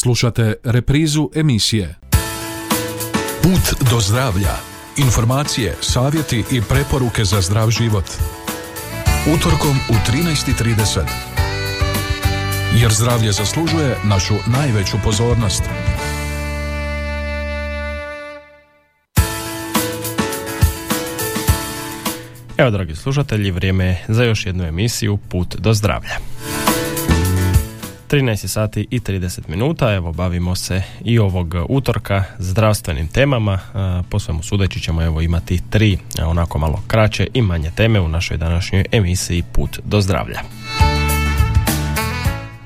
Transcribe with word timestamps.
Slušate 0.00 0.54
reprizu 0.64 1.30
emisije 1.34 1.94
Put 3.42 3.90
do 3.90 4.00
zdravlja. 4.00 4.54
Informacije, 4.96 5.76
savjeti 5.80 6.44
i 6.52 6.60
preporuke 6.68 7.24
za 7.24 7.40
zdrav 7.40 7.70
život. 7.70 8.04
Utorkom 9.34 9.76
u 9.88 9.92
13.30. 10.12 11.00
Jer 12.80 12.92
zdravlje 12.92 13.32
zaslužuje 13.32 13.96
našu 14.04 14.34
najveću 14.46 14.96
pozornost. 15.04 15.62
Evo, 22.56 22.70
dragi 22.70 22.94
slušatelji, 22.94 23.50
vrijeme 23.50 23.84
je 23.84 24.04
za 24.08 24.24
još 24.24 24.46
jednu 24.46 24.64
emisiju 24.64 25.18
Put 25.28 25.56
do 25.56 25.74
zdravlja. 25.74 26.37
13 28.08 28.46
sati 28.46 28.86
i 28.90 29.00
30 29.00 29.48
minuta, 29.48 29.94
evo 29.94 30.12
bavimo 30.12 30.54
se 30.54 30.82
i 31.04 31.18
ovog 31.18 31.54
utorka 31.68 32.24
zdravstvenim 32.38 33.08
temama, 33.08 33.58
po 34.10 34.18
svemu 34.18 34.42
sudeći 34.42 34.80
ćemo 34.80 35.02
evo 35.02 35.20
imati 35.20 35.60
tri 35.70 35.98
onako 36.22 36.58
malo 36.58 36.82
kraće 36.86 37.26
i 37.34 37.42
manje 37.42 37.70
teme 37.76 38.00
u 38.00 38.08
našoj 38.08 38.36
današnjoj 38.36 38.84
emisiji 38.92 39.42
Put 39.52 39.78
do 39.84 40.00
zdravlja. 40.00 40.40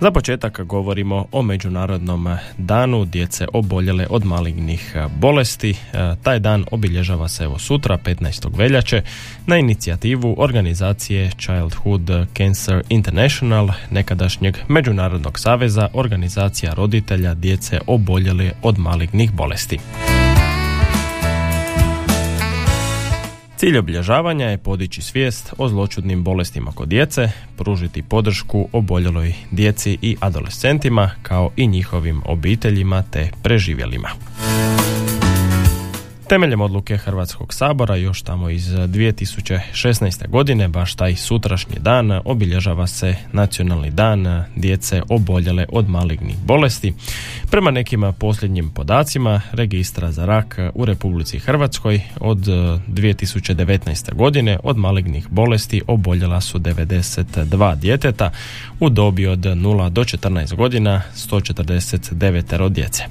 Za 0.03 0.11
početak 0.11 0.61
govorimo 0.61 1.27
o 1.33 1.43
Međunarodnom 1.43 2.37
danu 2.59 3.05
djece 3.05 3.47
oboljele 3.53 4.07
od 4.11 4.25
malignih 4.25 4.97
bolesti. 5.19 5.71
E, 5.71 5.75
taj 6.23 6.39
dan 6.39 6.65
obilježava 6.71 7.29
se 7.29 7.45
evo 7.45 7.59
sutra, 7.59 7.99
15. 7.99 8.57
veljače, 8.57 9.03
na 9.47 9.59
inicijativu 9.59 10.35
organizacije 10.39 11.31
Childhood 11.39 12.11
Cancer 12.37 12.83
International, 12.89 13.69
nekadašnjeg 13.91 14.57
Međunarodnog 14.69 15.39
saveza 15.39 15.89
organizacija 15.93 16.75
roditelja 16.75 17.35
djece 17.35 17.81
oboljele 17.87 18.51
od 18.63 18.79
malignih 18.79 19.33
bolesti. 19.33 19.79
Cilj 23.63 23.79
obilježavanja 23.79 24.47
je 24.47 24.59
podići 24.59 25.03
svijest 25.03 25.55
o 25.59 25.69
zločudnim 25.69 26.25
bolestima 26.25 26.73
kod 26.73 26.89
djece, 26.89 27.31
pružiti 27.57 28.03
podršku 28.03 28.69
oboljeloj 28.73 29.35
djeci 29.51 29.99
i 30.03 30.17
adolescentima 30.21 31.11
kao 31.23 31.51
i 31.57 31.67
njihovim 31.67 32.23
obiteljima 32.27 33.03
te 33.03 33.31
preživjelima. 33.43 34.09
Temeljem 36.33 36.61
odluke 36.61 36.97
Hrvatskog 36.97 37.55
sabora 37.55 37.97
još 37.97 38.23
tamo 38.23 38.51
iz 38.51 38.69
2016. 38.69 40.29
godine, 40.29 40.69
baš 40.69 40.95
taj 40.95 41.17
sutrašnji 41.17 41.77
dan, 41.81 42.21
obilježava 42.25 42.87
se 42.87 43.17
nacionalni 43.33 43.91
dan 43.91 44.45
djece 44.57 45.03
oboljele 45.09 45.67
od 45.69 45.89
malignih 45.89 46.37
bolesti. 46.39 46.95
Prema 47.51 47.71
nekim 47.71 48.13
posljednjim 48.19 48.71
podacima 48.71 49.41
registra 49.53 50.13
za 50.13 50.27
rak 50.27 50.59
u 50.75 50.85
Republici 50.85 51.39
Hrvatskoj 51.39 52.01
od 52.21 52.39
2019. 52.39 54.15
godine 54.15 54.59
od 54.63 54.77
malignih 54.77 55.29
bolesti 55.29 55.83
oboljela 55.87 56.41
su 56.41 56.59
92 56.59 57.77
djeteta 57.77 58.31
u 58.81 58.89
dobi 58.89 59.27
od 59.27 59.39
0 59.39 59.89
do 59.89 60.05
14 60.05 60.55
godina 60.55 61.03
149 61.15 62.69
djece. 62.69 63.05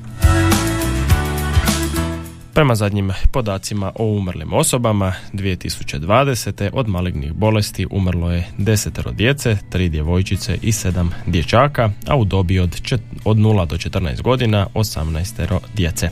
Prema 2.53 2.75
zadnjim 2.75 3.11
podacima 3.31 3.91
o 3.95 4.05
umrlim 4.05 4.53
osobama 4.53 5.13
2020. 5.33 6.69
od 6.73 6.87
malignih 6.87 7.33
bolesti 7.33 7.87
umrlo 7.91 8.31
je 8.31 8.47
desetero 8.57 9.11
djece, 9.11 9.57
tri 9.69 9.89
djevojčice 9.89 10.57
i 10.61 10.71
sedam 10.71 11.11
dječaka, 11.25 11.89
a 12.07 12.15
u 12.15 12.25
dobi 12.25 12.59
od, 12.59 12.81
od 13.25 13.37
0 13.37 13.65
do 13.65 13.75
14 13.75 14.21
godina 14.21 14.67
18 14.73 15.59
djece. 15.73 16.09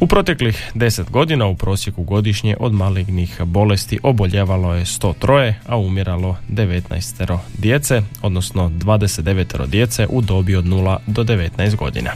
U 0.00 0.06
proteklih 0.06 0.70
10 0.74 1.10
godina 1.10 1.46
u 1.46 1.56
prosjeku 1.56 2.02
godišnje 2.02 2.56
od 2.60 2.72
malignih 2.72 3.40
bolesti 3.44 3.98
oboljevalo 4.02 4.74
je 4.74 4.84
103, 4.84 5.54
a 5.66 5.76
umiralo 5.76 6.36
19 6.50 7.38
djece, 7.58 8.02
odnosno 8.22 8.68
29 8.68 9.66
djece 9.66 10.06
u 10.10 10.20
dobi 10.20 10.56
od 10.56 10.64
0 10.64 10.96
do 11.06 11.24
19 11.24 11.76
godina. 11.76 12.10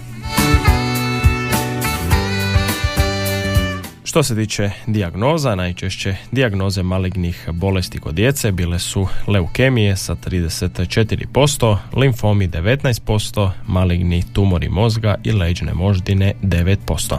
Što 4.12 4.22
se 4.22 4.34
tiče 4.34 4.70
dijagnoza, 4.86 5.54
najčešće 5.54 6.16
dijagnoze 6.32 6.82
malignih 6.82 7.48
bolesti 7.52 7.98
kod 7.98 8.14
djece 8.14 8.52
bile 8.52 8.78
su 8.78 9.08
leukemije 9.26 9.96
sa 9.96 10.14
34%, 10.14 11.76
limfomi 11.96 12.48
19%, 12.48 13.50
maligni 13.66 14.22
tumori 14.32 14.68
mozga 14.68 15.14
i 15.24 15.32
leđne 15.32 15.74
moždine 15.74 16.34
9%. 16.42 17.18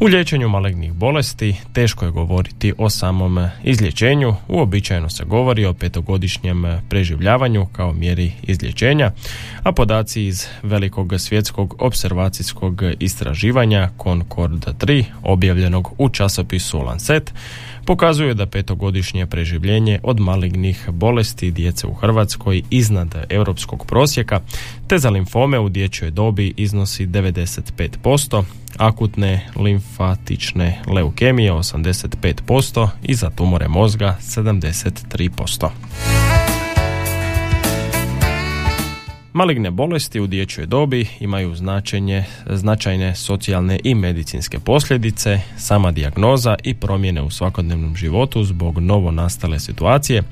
U 0.00 0.06
liječenju 0.06 0.48
malignih 0.48 0.92
bolesti 0.92 1.56
teško 1.72 2.04
je 2.04 2.10
govoriti 2.10 2.72
o 2.78 2.90
samom 2.90 3.48
izlječenju, 3.64 4.34
uobičajeno 4.48 5.10
se 5.10 5.24
govori 5.24 5.64
o 5.64 5.74
petogodišnjem 5.74 6.64
preživljavanju 6.88 7.66
kao 7.66 7.92
mjeri 7.92 8.32
izlječenja, 8.42 9.10
a 9.62 9.72
podaci 9.72 10.26
iz 10.26 10.46
velikog 10.62 11.12
svjetskog 11.18 11.74
observacijskog 11.78 12.82
istraživanja 13.00 13.90
Concord 14.02 14.66
3 14.78 15.04
objavljenog 15.22 15.92
u 15.98 16.05
časopisu 16.08 16.78
Lancet 16.78 17.32
pokazuje 17.86 18.34
da 18.34 18.46
petogodišnje 18.46 19.26
preživljenje 19.26 20.00
od 20.02 20.20
malignih 20.20 20.90
bolesti 20.90 21.50
djece 21.50 21.86
u 21.86 21.94
Hrvatskoj 21.94 22.62
iznad 22.70 23.14
europskog 23.28 23.86
prosjeka, 23.86 24.40
te 24.86 24.98
za 24.98 25.10
limfome 25.10 25.58
u 25.58 25.68
dječjoj 25.68 26.10
dobi 26.10 26.54
iznosi 26.56 27.06
95%, 27.06 28.44
akutne 28.76 29.50
limfatične 29.56 30.82
leukemije 30.86 31.52
85% 31.52 32.88
i 33.02 33.14
za 33.14 33.30
tumore 33.30 33.68
mozga 33.68 34.16
73%. 34.20 36.35
Maligne 39.36 39.70
bolesti 39.70 40.20
u 40.20 40.26
dječjoj 40.26 40.66
dobi 40.66 41.06
imaju 41.20 41.54
značenje, 41.54 42.24
značajne 42.46 43.14
socijalne 43.14 43.80
i 43.84 43.94
medicinske 43.94 44.58
posljedice, 44.58 45.40
sama 45.58 45.92
dijagnoza 45.92 46.56
i 46.62 46.74
promjene 46.74 47.22
u 47.22 47.30
svakodnevnom 47.30 47.96
životu 47.96 48.44
zbog 48.44 48.78
novo 48.78 49.10
nastale 49.10 49.60
situacije 49.60 50.22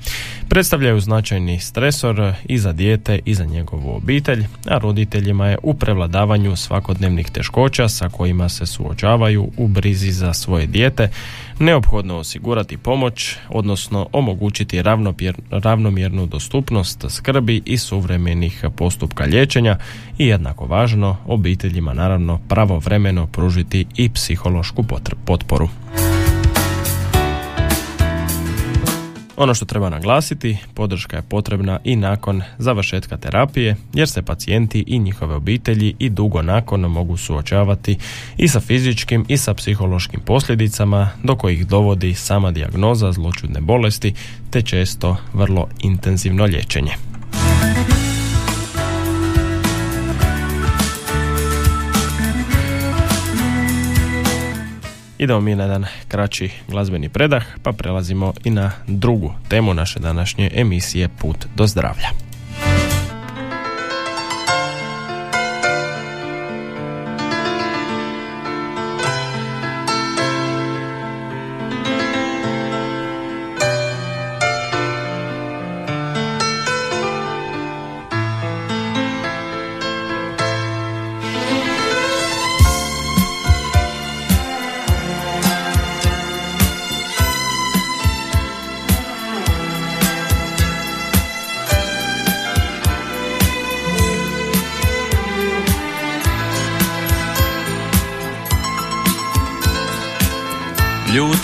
predstavljaju 0.49 0.99
značajni 0.99 1.59
stresor 1.59 2.33
i 2.45 2.57
za 2.57 2.71
dijete 2.71 3.19
i 3.25 3.33
za 3.33 3.45
njegovu 3.45 3.95
obitelj, 3.95 4.45
a 4.67 4.77
roditeljima 4.77 5.47
je 5.47 5.57
u 5.63 5.73
prevladavanju 5.73 6.55
svakodnevnih 6.55 7.29
teškoća 7.29 7.89
sa 7.89 8.09
kojima 8.09 8.49
se 8.49 8.65
suočavaju 8.65 9.51
u 9.57 9.67
brizi 9.67 10.11
za 10.11 10.33
svoje 10.33 10.67
dijete 10.67 11.09
neophodno 11.59 12.17
osigurati 12.17 12.77
pomoć, 12.77 13.35
odnosno 13.49 14.07
omogućiti 14.11 14.81
ravnomjernu 15.51 16.25
dostupnost 16.25 17.05
skrbi 17.09 17.61
i 17.65 17.77
suvremenih 17.77 18.65
postupka 18.75 19.23
liječenja 19.23 19.77
i 20.17 20.27
jednako 20.27 20.65
važno 20.65 21.17
obiteljima 21.25 21.93
naravno 21.93 22.39
pravovremeno 22.49 23.27
pružiti 23.27 23.85
i 23.95 24.09
psihološku 24.09 24.83
potporu. 25.25 25.69
Ono 29.37 29.53
što 29.53 29.65
treba 29.65 29.89
naglasiti, 29.89 30.57
podrška 30.73 31.17
je 31.17 31.21
potrebna 31.21 31.79
i 31.83 31.95
nakon 31.95 32.41
završetka 32.57 33.17
terapije, 33.17 33.75
jer 33.93 34.09
se 34.09 34.21
pacijenti 34.21 34.83
i 34.87 34.99
njihove 34.99 35.35
obitelji 35.35 35.95
i 35.99 36.09
dugo 36.09 36.41
nakon 36.41 36.81
mogu 36.81 37.17
suočavati 37.17 37.97
i 38.37 38.47
sa 38.47 38.59
fizičkim 38.59 39.25
i 39.27 39.37
sa 39.37 39.53
psihološkim 39.53 40.19
posljedicama 40.19 41.09
do 41.23 41.35
kojih 41.35 41.67
dovodi 41.67 42.13
sama 42.13 42.51
dijagnoza 42.51 43.11
zločudne 43.11 43.61
bolesti 43.61 44.13
te 44.49 44.61
često 44.61 45.17
vrlo 45.33 45.67
intenzivno 45.79 46.45
liječenje. 46.45 46.91
Idemo 55.17 55.41
mi 55.41 55.55
na 55.55 55.63
jedan 55.63 55.85
kraći 56.07 56.49
glazbeni 56.67 57.09
predah, 57.09 57.43
pa 57.63 57.71
prelazimo 57.71 58.33
i 58.43 58.49
na 58.49 58.71
drugu 58.87 59.33
temu 59.47 59.73
naše 59.73 59.99
današnje 59.99 60.51
emisije 60.55 61.09
Put 61.09 61.45
do 61.55 61.67
zdravlja. 61.67 62.09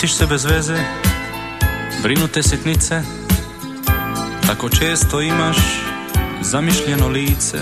Ljutiš 0.02 0.16
se 0.16 0.26
bez 0.26 0.44
veze, 0.44 0.76
brinute 2.02 2.42
sitnice, 2.42 3.02
tako 4.46 4.68
često 4.68 5.20
imaš 5.20 5.56
zamišljeno 6.40 7.08
lice. 7.08 7.58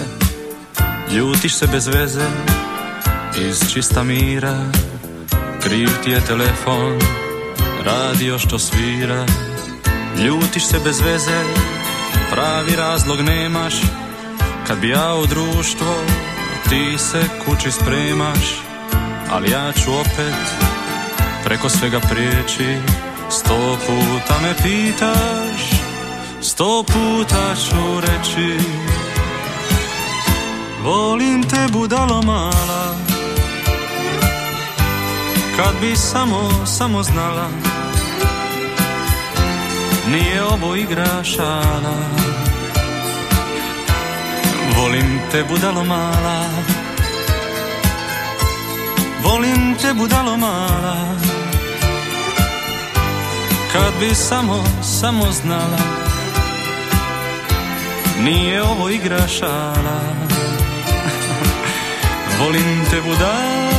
Ljutiš 1.12 1.54
se 1.54 1.66
bez 1.66 1.86
veze, 1.86 2.26
iz 3.40 3.72
čista 3.72 4.02
mira, 4.02 4.64
kriv 5.62 5.88
ti 6.04 6.10
je 6.10 6.20
telefon, 6.20 6.98
radio 7.84 8.38
što 8.38 8.58
svira. 8.58 9.26
Ljutiš 10.24 10.66
se 10.66 10.78
bez 10.84 11.00
veze, 11.00 11.40
pravi 12.30 12.76
razlog 12.76 13.20
nemaš, 13.20 13.74
kad 14.66 14.78
bi 14.78 14.88
ja 14.88 15.14
u 15.14 15.26
društvo, 15.26 15.94
ti 16.68 16.98
se 16.98 17.22
kući 17.44 17.70
spremaš, 17.72 18.62
ali 19.30 19.50
ja 19.50 19.72
ću 19.72 19.94
opet 19.94 20.79
preko 21.50 21.68
svega 21.68 22.00
prijeći 22.00 22.76
Sto 23.30 23.78
puta 23.86 24.34
me 24.42 24.54
pitaš, 24.62 25.70
sto 26.42 26.84
puta 26.86 27.54
ću 27.54 28.00
reći. 28.00 28.64
Volim 30.82 31.42
te 31.42 31.66
budalo 31.72 32.22
mala 32.22 32.94
Kad 35.56 35.74
bi 35.80 35.96
samo, 35.96 36.66
samo 36.66 37.02
znala. 37.02 37.48
Nije 40.08 40.42
ovo 40.42 40.76
igra 40.76 41.24
šala. 41.24 41.96
Volim 44.76 45.20
te 45.32 45.44
budalo 45.44 45.84
mala. 45.84 46.44
Volim 49.22 49.74
te 49.82 49.94
budalo 49.94 50.36
mala 50.36 51.29
Kad 53.72 53.92
bi 54.00 54.14
samo, 54.14 54.64
samo 54.82 55.32
znala. 55.32 55.78
Nije 58.22 58.62
ovo 58.62 58.88
igra 58.88 59.28
šala. 59.28 60.00
Volim 62.40 62.84
te 62.90 63.00
budalo 63.00 63.69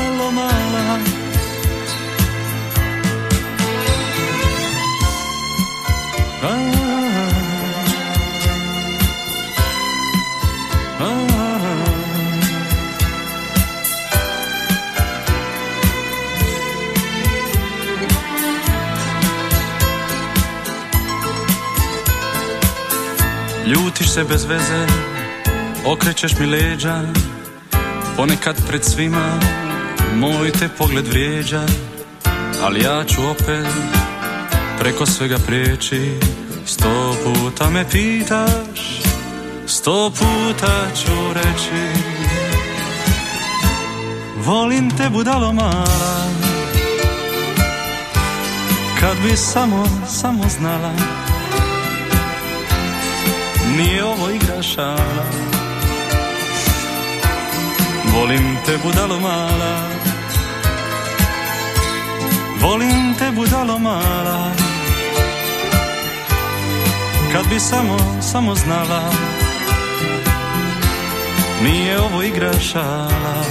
se 24.21 24.25
bez 24.27 24.45
veze, 24.45 24.87
okrećeš 25.85 26.31
mi 26.39 26.45
leđa 26.45 27.01
Ponekad 28.17 28.55
pred 28.67 28.83
svima 28.83 29.39
moj 30.15 30.51
te 30.51 30.69
pogled 30.77 31.07
vrijeđa 31.07 31.61
Ali 32.63 32.83
ja 32.83 33.03
ću 33.03 33.21
opet 33.29 33.67
preko 34.79 35.05
svega 35.05 35.37
prijeći. 35.47 36.19
Sto 36.65 37.15
puta 37.23 37.69
me 37.69 37.89
pitaš, 37.89 39.01
sto 39.67 40.09
puta 40.09 40.87
ću 40.95 41.33
reći 41.33 42.01
Volim 44.45 44.91
te 44.97 45.09
budalo 45.09 45.53
mala. 45.53 46.27
Kad 48.99 49.17
bi 49.23 49.37
samo, 49.37 49.85
samo 50.07 50.43
znala 50.59 51.20
nije 53.81 54.03
ovo 54.03 54.29
igra 54.29 54.63
šala. 54.63 55.25
Volim 58.13 58.57
te 58.65 58.77
budalo 58.83 59.19
mala. 59.19 59.89
Volim 62.61 63.15
te 63.19 63.31
budalo 63.35 63.79
mala. 63.79 64.51
Kad 67.33 67.47
bi 67.49 67.59
samo, 67.59 67.97
samo 68.21 68.55
znala 68.55 69.11
Nije 71.63 71.99
ovo 71.99 72.23
igra 72.23 72.59
šala. 72.59 73.43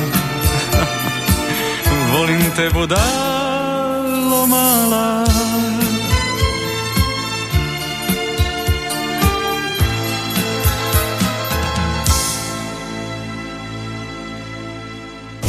Volim 2.13 2.43
te 2.57 2.71
budalo 2.75 4.47
mala 4.47 5.31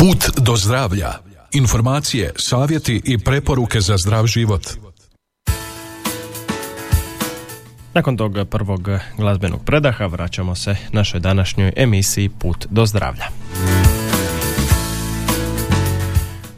Put 0.02 0.30
do 0.38 0.56
zdravlja. 0.56 1.14
Informacije, 1.52 2.34
savjeti 2.36 3.02
i 3.06 3.18
preporuke 3.18 3.82
za 3.82 3.98
zdrav 3.98 4.26
život. 4.28 4.68
Nakon 7.94 8.18
tog 8.18 8.36
prvog 8.50 8.90
glazbenog 9.18 9.66
predaha 9.66 10.06
vraćamo 10.06 10.56
se 10.56 10.76
našoj 10.92 11.20
današnjoj 11.20 11.74
emisiji 11.76 12.30
Put 12.30 12.68
do 12.70 12.86
zdravlja. 12.86 13.26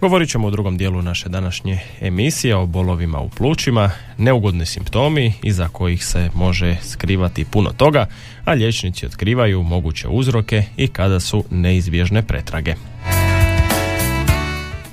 Govorit 0.02 0.30
ćemo 0.30 0.48
u 0.48 0.52
drugom 0.52 0.78
dijelu 0.78 1.02
naše 1.02 1.30
današnje 1.30 1.80
emisije 2.02 2.56
o 2.56 2.66
bolovima 2.66 3.20
u 3.20 3.30
plućima, 3.30 3.92
neugodni 4.18 4.66
simptomi 4.66 5.34
iza 5.42 5.68
kojih 5.68 6.06
se 6.06 6.30
može 6.34 6.78
skrivati 6.84 7.46
puno 7.46 7.70
toga, 7.70 8.06
a 8.46 8.54
liječnici 8.54 9.06
otkrivaju 9.06 9.64
moguće 9.64 10.08
uzroke 10.08 10.64
i 10.78 10.88
kada 10.88 11.20
su 11.20 11.44
neizbježne 11.50 12.22
pretrage. 12.28 12.76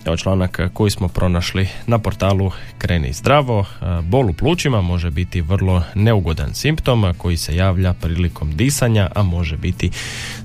Evo 0.04 0.16
članak 0.16 0.60
koji 0.72 0.90
smo 0.90 1.08
pronašli 1.08 1.68
na 1.86 1.98
portalu 1.98 2.50
Kreni 2.78 3.12
zdravo. 3.12 3.60
E, 3.60 4.02
bol 4.02 4.30
u 4.30 4.32
plućima 4.32 4.80
može 4.80 5.10
biti 5.10 5.40
vrlo 5.40 5.82
neugodan 5.94 6.54
simptom 6.54 7.14
koji 7.18 7.36
se 7.36 7.56
javlja 7.56 7.92
prilikom 7.92 8.56
disanja, 8.56 9.08
a 9.14 9.22
može 9.22 9.56
biti 9.56 9.90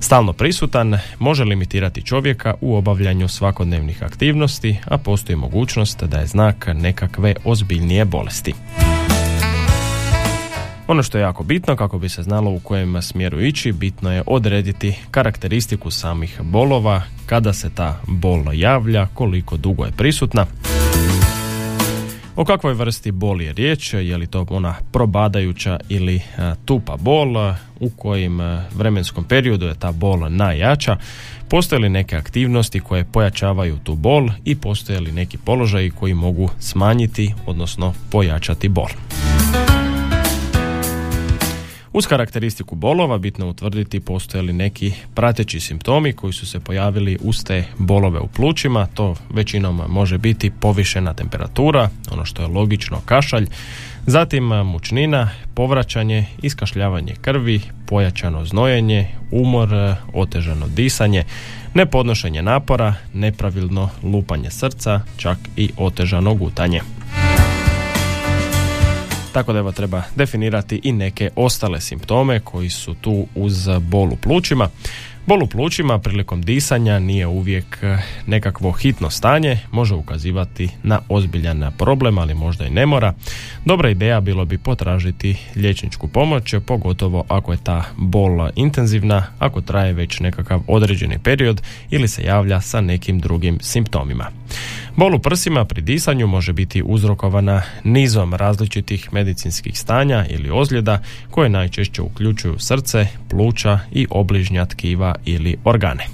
stalno 0.00 0.32
prisutan, 0.32 0.98
može 1.18 1.44
limitirati 1.44 2.02
čovjeka 2.02 2.54
u 2.60 2.76
obavljanju 2.76 3.28
svakodnevnih 3.28 4.02
aktivnosti, 4.02 4.76
a 4.84 4.98
postoji 4.98 5.36
mogućnost 5.36 6.04
da 6.04 6.18
je 6.18 6.26
znak 6.26 6.68
nekakve 6.74 7.34
ozbiljnije 7.44 8.04
bolesti. 8.04 8.54
Ono 10.88 11.02
što 11.02 11.18
je 11.18 11.22
jako 11.22 11.42
bitno 11.42 11.76
kako 11.76 11.98
bi 11.98 12.08
se 12.08 12.22
znalo 12.22 12.50
u 12.50 12.58
kojem 12.58 13.02
smjeru 13.02 13.40
ići, 13.40 13.72
bitno 13.72 14.12
je 14.12 14.22
odrediti 14.26 14.94
karakteristiku 15.10 15.90
samih 15.90 16.40
bolova, 16.42 17.02
kada 17.26 17.52
se 17.52 17.70
ta 17.70 18.00
bol 18.06 18.42
javlja, 18.52 19.06
koliko 19.14 19.56
dugo 19.56 19.84
je 19.84 19.92
prisutna. 19.92 20.46
O 22.36 22.44
kakvoj 22.44 22.74
vrsti 22.74 23.10
boli 23.10 23.44
je 23.44 23.52
riječ, 23.52 23.94
je 23.94 24.16
li 24.16 24.26
to 24.26 24.46
ona 24.50 24.74
probadajuća 24.92 25.78
ili 25.88 26.16
e, 26.16 26.20
tupa 26.64 26.96
bol, 26.96 27.36
u 27.80 27.90
kojim 27.90 28.40
e, 28.40 28.62
vremenskom 28.74 29.24
periodu 29.24 29.66
je 29.66 29.74
ta 29.74 29.92
bol 29.92 30.18
najjača, 30.28 30.96
postoje 31.48 31.78
li 31.78 31.88
neke 31.88 32.16
aktivnosti 32.16 32.80
koje 32.80 33.04
pojačavaju 33.04 33.78
tu 33.84 33.94
bol 33.94 34.28
i 34.44 34.56
postoje 34.56 35.00
li 35.00 35.12
neki 35.12 35.38
položaji 35.38 35.90
koji 35.90 36.14
mogu 36.14 36.50
smanjiti, 36.58 37.34
odnosno 37.46 37.94
pojačati 38.10 38.68
bol. 38.68 38.88
Uz 41.96 42.06
karakteristiku 42.06 42.74
bolova 42.74 43.18
bitno 43.18 43.48
utvrditi 43.48 44.00
postoje 44.00 44.42
li 44.42 44.52
neki 44.52 44.92
prateći 45.14 45.60
simptomi 45.60 46.12
koji 46.12 46.32
su 46.32 46.46
se 46.46 46.60
pojavili 46.60 47.18
uz 47.20 47.44
te 47.44 47.64
bolove 47.78 48.20
u 48.20 48.26
plućima. 48.26 48.86
To 48.94 49.14
većinom 49.30 49.82
može 49.88 50.18
biti 50.18 50.50
povišena 50.60 51.14
temperatura, 51.14 51.88
ono 52.10 52.24
što 52.24 52.42
je 52.42 52.48
logično 52.48 53.00
kašalj, 53.04 53.46
zatim 54.06 54.44
mučnina, 54.44 55.30
povraćanje, 55.54 56.26
iskašljavanje 56.42 57.14
krvi, 57.20 57.60
pojačano 57.86 58.44
znojenje, 58.44 59.08
umor, 59.30 59.68
otežano 60.14 60.66
disanje, 60.68 61.24
nepodnošenje 61.74 62.42
napora, 62.42 62.94
nepravilno 63.14 63.88
lupanje 64.02 64.50
srca, 64.50 65.00
čak 65.16 65.38
i 65.56 65.70
otežano 65.76 66.34
gutanje. 66.34 66.80
Tako 69.36 69.52
da 69.52 69.58
evo 69.58 69.72
treba 69.72 70.02
definirati 70.14 70.80
i 70.84 70.92
neke 70.92 71.30
ostale 71.36 71.80
simptome 71.80 72.40
koji 72.40 72.70
su 72.70 72.94
tu 72.94 73.26
uz 73.34 73.68
bol 73.80 74.12
u 74.12 74.16
plućima. 74.16 74.68
Bol 75.26 75.42
u 75.42 75.46
plućima 75.46 75.98
prilikom 75.98 76.42
disanja 76.42 76.98
nije 76.98 77.26
uvijek 77.26 77.78
eh, 77.82 77.98
nekakvo 78.26 78.72
hitno 78.72 79.10
stanje, 79.10 79.58
može 79.72 79.94
ukazivati 79.94 80.68
na 80.82 81.00
ozbiljan 81.08 81.72
problem, 81.78 82.18
ali 82.18 82.34
možda 82.34 82.66
i 82.66 82.70
ne 82.70 82.86
mora. 82.86 83.14
Dobra 83.64 83.90
ideja 83.90 84.20
bilo 84.20 84.44
bi 84.44 84.58
potražiti 84.58 85.36
liječničku 85.56 86.08
pomoć, 86.08 86.54
pogotovo 86.66 87.24
ako 87.28 87.52
je 87.52 87.58
ta 87.64 87.84
bol 87.96 88.48
intenzivna, 88.54 89.26
ako 89.38 89.60
traje 89.60 89.92
već 89.92 90.20
nekakav 90.20 90.62
određeni 90.66 91.18
period 91.18 91.62
ili 91.90 92.08
se 92.08 92.22
javlja 92.22 92.60
sa 92.60 92.80
nekim 92.80 93.18
drugim 93.18 93.58
simptomima. 93.60 94.30
Bol 94.96 95.14
u 95.14 95.18
prsima 95.18 95.64
pri 95.64 95.82
disanju 95.82 96.26
može 96.26 96.52
biti 96.52 96.82
uzrokovana 96.86 97.62
nizom 97.84 98.34
različitih 98.34 99.12
medicinskih 99.12 99.78
stanja 99.78 100.26
ili 100.28 100.50
ozljeda 100.50 101.02
koje 101.30 101.48
najčešće 101.48 102.02
uključuju 102.02 102.58
srce, 102.58 103.06
pluća 103.28 103.78
i 103.92 104.06
obližnja 104.10 104.66
tkiva 104.66 105.14
ili 105.24 105.56
organe. 105.64 106.06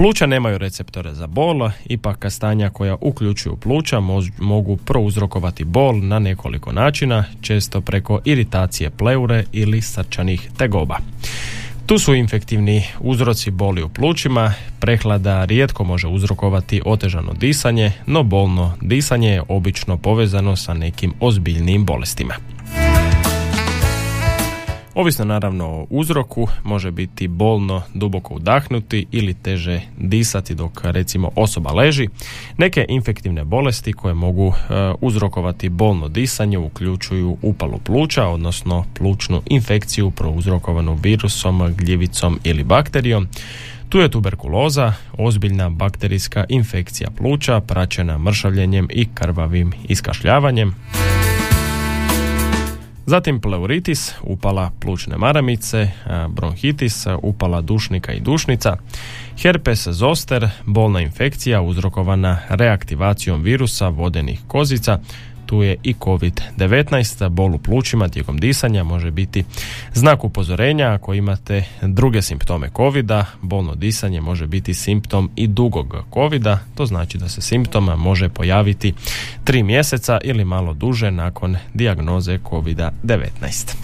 Pluća 0.00 0.26
nemaju 0.26 0.58
receptore 0.58 1.14
za 1.14 1.26
bol, 1.26 1.70
ipak 1.84 2.26
stanja 2.30 2.70
koja 2.70 2.96
uključuju 3.00 3.56
pluća 3.56 4.00
mogu 4.38 4.76
prouzrokovati 4.76 5.64
bol 5.64 6.00
na 6.02 6.18
nekoliko 6.18 6.72
načina, 6.72 7.24
često 7.40 7.80
preko 7.80 8.20
iritacije 8.24 8.90
pleure 8.90 9.44
ili 9.52 9.82
srčanih 9.82 10.50
tegoba. 10.58 10.98
Tu 11.86 11.98
su 11.98 12.14
infektivni 12.14 12.84
uzroci 13.00 13.50
boli 13.50 13.82
u 13.82 13.88
plućima, 13.88 14.54
prehlada 14.80 15.44
rijetko 15.44 15.84
može 15.84 16.08
uzrokovati 16.08 16.82
otežano 16.84 17.32
disanje, 17.32 17.92
no 18.06 18.22
bolno 18.22 18.74
disanje 18.80 19.30
je 19.30 19.42
obično 19.48 19.96
povezano 19.96 20.56
sa 20.56 20.74
nekim 20.74 21.12
ozbiljnim 21.20 21.84
bolestima. 21.84 22.34
Ovisno 24.94 25.24
naravno 25.24 25.66
o 25.66 25.86
uzroku, 25.90 26.48
može 26.64 26.90
biti 26.90 27.28
bolno 27.28 27.82
duboko 27.94 28.34
udahnuti 28.34 29.06
ili 29.12 29.34
teže 29.34 29.80
disati 29.98 30.54
dok 30.54 30.80
recimo 30.82 31.30
osoba 31.36 31.72
leži. 31.72 32.08
Neke 32.56 32.86
infektivne 32.88 33.44
bolesti 33.44 33.92
koje 33.92 34.14
mogu 34.14 34.48
e, 34.48 34.72
uzrokovati 35.00 35.68
bolno 35.68 36.08
disanje 36.08 36.58
uključuju 36.58 37.36
upalu 37.42 37.78
pluća, 37.78 38.26
odnosno 38.26 38.84
plućnu 38.98 39.42
infekciju 39.46 40.10
prouzrokovanu 40.10 40.98
virusom, 41.02 41.74
gljivicom 41.74 42.40
ili 42.44 42.64
bakterijom. 42.64 43.28
Tu 43.88 43.98
je 43.98 44.10
tuberkuloza, 44.10 44.92
ozbiljna 45.18 45.70
bakterijska 45.70 46.44
infekcija 46.48 47.10
pluća 47.10 47.60
praćena 47.60 48.18
mršavljenjem 48.18 48.88
i 48.90 49.08
krvavim 49.14 49.72
iskašljavanjem. 49.88 50.74
Zatim 53.10 53.40
pleuritis, 53.40 54.14
upala 54.22 54.70
plućne 54.80 55.16
maramice, 55.16 55.88
bronhitis, 56.28 57.06
upala 57.22 57.60
dušnika 57.60 58.12
i 58.12 58.20
dušnica, 58.20 58.76
herpes 59.42 59.88
zoster, 59.88 60.48
bolna 60.66 61.00
infekcija 61.00 61.62
uzrokovana 61.62 62.38
reaktivacijom 62.48 63.42
virusa 63.42 63.88
vodenih 63.88 64.40
kozica, 64.46 64.98
tu 65.50 65.62
je 65.62 65.76
i 65.82 65.94
COVID-19, 65.94 67.28
bol 67.28 67.54
u 67.54 67.58
plućima 67.58 68.08
tijekom 68.08 68.38
disanja 68.38 68.84
može 68.84 69.10
biti 69.10 69.44
znak 69.94 70.24
upozorenja 70.24 70.92
ako 70.92 71.14
imate 71.14 71.64
druge 71.82 72.22
simptome 72.22 72.70
covid 72.76 73.10
bolno 73.42 73.74
disanje 73.74 74.20
može 74.20 74.46
biti 74.46 74.74
simptom 74.74 75.30
i 75.36 75.46
dugog 75.46 75.96
covid 76.14 76.46
to 76.74 76.86
znači 76.86 77.18
da 77.18 77.28
se 77.28 77.40
simptoma 77.40 77.96
može 77.96 78.28
pojaviti 78.28 78.94
tri 79.44 79.62
mjeseca 79.62 80.18
ili 80.24 80.44
malo 80.44 80.74
duže 80.74 81.10
nakon 81.10 81.56
dijagnoze 81.74 82.38
COVID-19. 82.38 83.74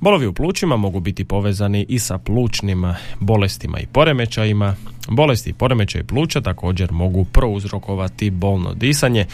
Bolovi 0.00 0.26
u 0.26 0.32
plućima 0.32 0.76
mogu 0.76 1.00
biti 1.00 1.24
povezani 1.24 1.86
i 1.88 1.98
sa 1.98 2.18
plućnim 2.18 2.94
bolestima 3.20 3.80
i 3.80 3.86
poremećajima. 3.86 4.76
Bolesti 5.08 5.50
i 5.50 5.52
poremećaj 5.52 6.04
pluća 6.04 6.40
također 6.40 6.92
mogu 6.92 7.24
prouzrokovati 7.24 8.30
bolno 8.30 8.74
disanje. 8.74 9.26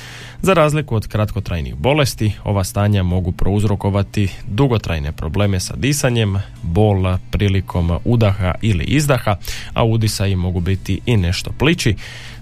Za 0.43 0.53
razliku 0.53 0.97
od 0.97 1.07
kratkotrajnih 1.07 1.75
bolesti, 1.75 2.33
ova 2.45 2.65
stanja 2.65 3.03
mogu 3.03 3.33
prouzrokovati 3.33 4.29
dugotrajne 4.47 5.13
probleme 5.13 5.61
sa 5.61 5.77
disanjem, 5.77 6.39
bol 6.63 7.17
prilikom 7.31 7.99
udaha 8.05 8.55
ili 8.63 8.85
izdaha, 8.85 9.37
a 9.75 9.85
udisaji 9.85 10.37
mogu 10.37 10.61
biti 10.61 11.01
i 11.07 11.17
nešto 11.17 11.51
plići. 11.59 11.95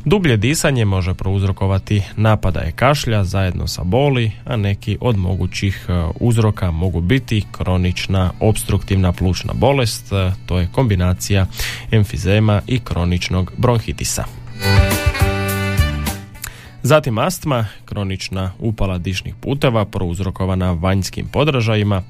Dublje 0.09 0.37
disanje 0.37 0.85
može 0.85 1.15
prouzrokovati 1.15 2.03
napadaje 2.17 2.73
kašlja 2.73 3.25
zajedno 3.25 3.67
sa 3.67 3.85
boli, 3.85 4.33
a 4.45 4.57
neki 4.57 4.99
od 5.01 5.17
mogućih 5.17 5.87
e, 5.89 5.93
uzroka 6.21 6.71
mogu 6.71 7.01
biti 7.01 7.45
kronična 7.53 8.31
obstruktivna 8.41 9.13
plućna 9.13 9.53
bolest, 9.53 10.13
e, 10.13 10.33
to 10.47 10.59
je 10.59 10.69
kombinacija 10.73 11.47
emfizema 11.91 12.63
i 12.67 12.79
kroničnog 12.79 13.53
bronhitisa. 13.57 14.25
Zatim 16.89 17.19
astma, 17.19 17.67
kronična 17.85 18.53
upala 18.59 18.99
dišnih 18.99 19.35
puteva 19.41 19.85
prouzrokovana 19.85 20.73
vanjskim 20.73 21.27
podražajima, 21.33 22.03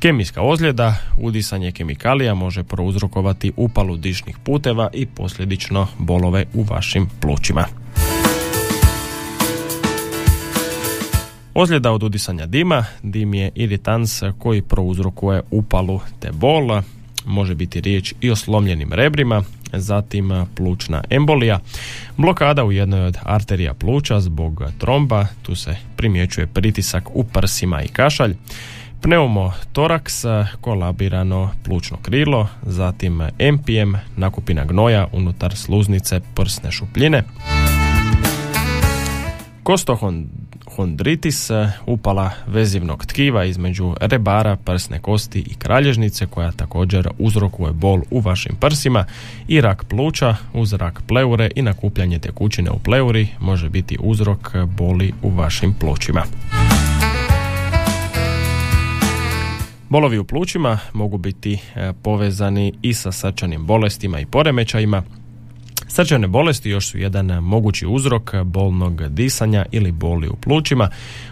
Kemijska 0.00 0.42
ozljeda, 0.42 0.94
udisanje 1.20 1.72
kemikalija 1.72 2.34
može 2.34 2.62
prouzrokovati 2.62 3.52
upalu 3.56 3.96
dišnih 3.96 4.36
puteva 4.44 4.90
i 4.92 5.06
posljedično 5.06 5.86
bolove 5.98 6.44
u 6.54 6.62
vašim 6.62 7.08
plućima. 7.20 7.64
Ozljeda 11.54 11.92
od 11.92 12.02
udisanja 12.02 12.46
dima, 12.46 12.84
dim 13.02 13.34
je 13.34 13.50
iritans 13.54 14.22
koji 14.38 14.62
prouzrokuje 14.62 15.42
upalu 15.50 16.00
te 16.20 16.32
bol, 16.32 16.80
može 17.26 17.54
biti 17.54 17.80
riječ 17.80 18.14
i 18.20 18.30
o 18.30 18.36
slomljenim 18.36 18.92
rebrima, 18.92 19.42
zatim 19.72 20.46
plućna 20.56 21.02
embolija, 21.10 21.58
blokada 22.16 22.64
u 22.64 22.72
jednoj 22.72 23.00
od 23.00 23.16
arterija 23.22 23.74
pluća 23.74 24.20
zbog 24.20 24.62
tromba, 24.78 25.26
tu 25.42 25.54
se 25.54 25.76
primjećuje 25.96 26.46
pritisak 26.46 27.08
u 27.14 27.24
prsima 27.24 27.82
i 27.82 27.88
kašalj, 27.88 28.34
pneumotoraks, 29.02 30.24
kolabirano 30.60 31.50
plučno 31.64 31.96
krilo, 32.02 32.48
zatim 32.62 33.22
MPM, 33.52 33.94
nakupina 34.16 34.64
gnoja 34.64 35.06
unutar 35.12 35.56
sluznice 35.56 36.20
prsne 36.34 36.72
šupljine. 36.72 37.22
Kostohondritis, 40.76 41.50
upala 41.86 42.30
vezivnog 42.46 43.06
tkiva 43.06 43.44
između 43.44 43.94
rebara, 44.00 44.56
prsne 44.56 44.98
kosti 44.98 45.38
i 45.38 45.54
kralježnice 45.54 46.26
koja 46.26 46.52
također 46.52 47.08
uzrokuje 47.18 47.72
bol 47.72 48.00
u 48.10 48.20
vašim 48.20 48.56
prsima 48.60 49.04
i 49.48 49.60
rak 49.60 49.84
pluća 49.84 50.36
uz 50.54 50.72
rak 50.72 51.02
pleure 51.06 51.50
i 51.54 51.62
nakupljanje 51.62 52.18
tekućine 52.18 52.70
u 52.70 52.78
pleuri 52.78 53.28
može 53.40 53.68
biti 53.68 53.96
uzrok 54.00 54.56
boli 54.66 55.12
u 55.22 55.30
vašim 55.30 55.74
plućima. 55.80 56.22
Bolovi 59.88 60.18
u 60.18 60.24
plućima 60.24 60.78
mogu 60.92 61.18
biti 61.18 61.58
e, 61.74 61.92
povezani 62.02 62.72
i 62.82 62.94
sa 62.94 63.12
srčanim 63.12 63.66
bolestima 63.66 64.20
i 64.20 64.26
poremećajima, 64.26 65.02
Srčane 65.88 66.26
bolesti 66.26 66.70
još 66.70 66.88
su 66.88 66.98
jedan 66.98 67.26
mogući 67.26 67.86
uzrok 67.86 68.34
bolnog 68.44 69.08
disanja 69.08 69.64
ili 69.72 69.92
boli 69.92 70.28
u 70.28 70.36
plućima. 70.36 70.88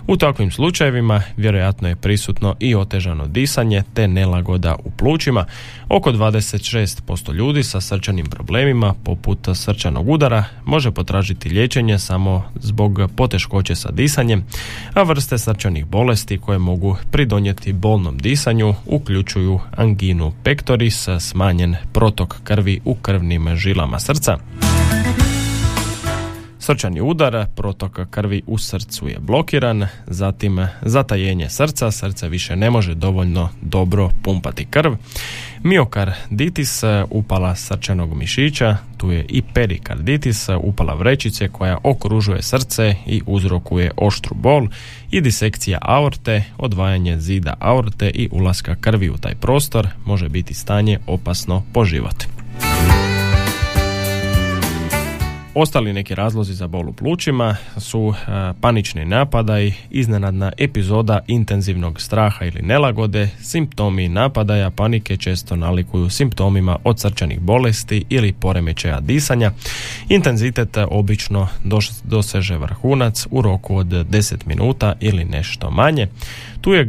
U 0.07 0.17
takvim 0.17 0.51
slučajevima 0.51 1.23
vjerojatno 1.37 1.89
je 1.89 1.97
prisutno 1.97 2.57
i 2.61 2.75
otežano 2.75 3.27
disanje 3.27 3.83
te 3.95 4.09
nelagoda 4.09 4.77
u 4.85 4.91
plućima. 4.91 5.45
Oko 5.89 6.13
26% 6.13 7.33
ljudi 7.33 7.63
sa 7.63 7.81
srčanim 7.81 8.27
problemima 8.27 8.95
poput 9.05 9.39
srčanog 9.55 10.09
udara 10.09 10.45
može 10.65 10.91
potražiti 10.91 11.49
liječenje 11.49 11.99
samo 11.99 12.45
zbog 12.61 12.99
poteškoće 13.17 13.75
sa 13.75 13.91
disanjem, 13.91 14.45
a 14.95 15.03
vrste 15.03 15.39
srčanih 15.39 15.87
bolesti 15.87 16.39
koje 16.39 16.59
mogu 16.59 16.97
pridonijeti 17.11 17.73
bolnom 17.73 18.19
disanju 18.19 18.75
uključuju 18.87 19.61
anginu 19.77 20.33
pectoris, 20.45 21.09
smanjen 21.21 21.77
protok 21.93 22.37
krvi 22.45 22.81
u 22.85 22.95
krvnim 22.95 23.57
žilama 23.57 24.01
srca, 24.01 24.39
Srčani 26.65 27.01
udar, 27.01 27.47
protok 27.57 28.01
krvi 28.11 28.43
u 28.47 28.59
srcu 28.59 29.09
je 29.09 29.19
blokiran, 29.21 29.87
zatim 30.07 30.67
zatajenje 30.83 31.49
srca, 31.49 31.91
srce 31.91 32.29
više 32.29 32.57
ne 32.57 32.71
može 32.71 32.95
dovoljno 32.95 33.49
dobro 33.63 34.11
pumpati 34.23 34.65
krv. 34.65 34.93
Miokarditis, 35.63 36.83
upala 37.11 37.55
srčanog 37.55 38.15
mišića, 38.17 38.77
tu 38.97 39.11
je 39.11 39.27
i 39.29 39.43
perikarditis, 39.43 40.49
upala 40.63 40.95
vrećice 40.95 41.49
koja 41.49 41.79
okružuje 41.83 42.43
srce 42.43 42.95
i 43.07 43.23
uzrokuje 43.27 43.91
oštru 43.97 44.35
bol 44.35 44.69
i 45.11 45.21
disekcija 45.21 45.79
aorte, 45.83 46.45
odvajanje 46.59 47.21
zida 47.21 47.55
aorte 47.61 48.11
i 48.11 48.29
ulaska 48.33 48.75
krvi 48.75 49.11
u 49.11 49.17
taj 49.17 49.35
prostor 49.35 49.89
može 50.05 50.29
biti 50.29 50.55
stanje 50.55 50.99
opasno 51.07 51.63
po 51.73 51.85
život. 51.85 52.25
Ostali 55.57 55.93
neki 55.93 56.15
razlozi 56.15 56.55
za 56.55 56.67
bol 56.67 56.89
u 56.89 56.93
plućima 56.93 57.57
su 57.77 58.15
e, 58.15 58.53
panični 58.61 59.05
napadaj, 59.05 59.73
iznenadna 59.91 60.53
epizoda 60.59 61.21
intenzivnog 61.27 62.01
straha 62.01 62.45
ili 62.45 62.63
nelagode, 62.63 63.29
simptomi 63.41 64.09
napadaja 64.09 64.71
panike 64.71 65.17
često 65.17 65.57
nalikuju 65.57 66.11
simptomima 66.11 66.79
od 66.85 67.01
srčanih 67.01 67.41
bolesti 67.41 68.05
ili 68.09 68.33
poremećaja 68.33 69.01
disanja. 69.01 69.53
Intenzitet 70.09 70.77
obično 70.91 71.49
doseže 72.05 72.57
vrhunac 72.57 73.27
u 73.31 73.43
roku 73.43 73.77
od 73.77 73.87
10 73.87 74.47
minuta 74.47 74.95
ili 75.01 75.25
nešto 75.25 75.71
manje. 75.71 76.09
Tu 76.61 76.73
je 76.73 76.85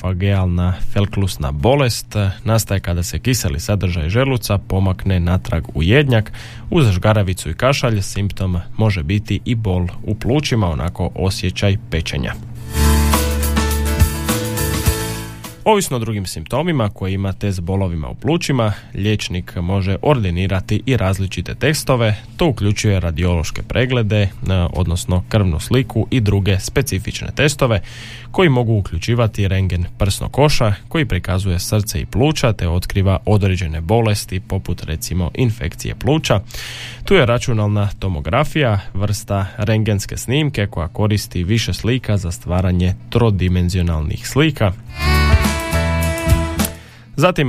gastroezofagealna 0.00 0.74
felklusna 0.92 1.52
bolest, 1.52 2.16
nastaje 2.44 2.80
kada 2.80 3.02
se 3.02 3.18
kiseli 3.18 3.60
sadržaj 3.60 4.08
želuca 4.08 4.58
pomakne 4.58 5.20
natrag 5.20 5.64
u 5.74 5.82
jednjak, 5.82 6.32
uz 6.70 6.86
žgaravicu 6.86 7.50
i 7.50 7.54
kašalj 7.54 8.02
simptom 8.02 8.58
može 8.76 9.02
biti 9.02 9.40
i 9.44 9.54
bol 9.54 9.86
u 10.02 10.14
plućima, 10.14 10.70
onako 10.70 11.10
osjećaj 11.14 11.76
pečenja. 11.90 12.34
Ovisno 15.64 15.96
o 15.96 16.00
drugim 16.00 16.26
simptomima 16.26 16.88
koje 16.88 17.12
imate 17.12 17.52
s 17.52 17.60
bolovima 17.60 18.08
u 18.08 18.14
plućima, 18.14 18.72
liječnik 18.94 19.56
može 19.56 19.96
ordinirati 20.02 20.82
i 20.86 20.96
različite 20.96 21.54
testove, 21.54 22.16
to 22.36 22.46
uključuje 22.46 23.00
radiološke 23.00 23.62
preglede, 23.62 24.28
odnosno 24.72 25.24
krvnu 25.28 25.60
sliku 25.60 26.06
i 26.10 26.20
druge 26.20 26.58
specifične 26.58 27.28
testove 27.36 27.80
koji 28.30 28.48
mogu 28.48 28.72
uključivati 28.72 29.48
rengen 29.48 29.84
prsno 29.98 30.28
koša 30.28 30.74
koji 30.88 31.04
prikazuje 31.04 31.58
srce 31.58 32.00
i 32.00 32.06
pluća 32.06 32.52
te 32.52 32.68
otkriva 32.68 33.18
određene 33.26 33.80
bolesti 33.80 34.40
poput 34.40 34.82
recimo 34.84 35.30
infekcije 35.34 35.94
pluća. 35.94 36.40
Tu 37.04 37.14
je 37.14 37.26
računalna 37.26 37.88
tomografija, 37.98 38.80
vrsta 38.94 39.46
rengenske 39.56 40.16
snimke 40.16 40.66
koja 40.66 40.88
koristi 40.88 41.44
više 41.44 41.74
slika 41.74 42.16
za 42.16 42.32
stvaranje 42.32 42.94
trodimenzionalnih 43.10 44.28
slika. 44.28 44.72
Zatim 47.20 47.48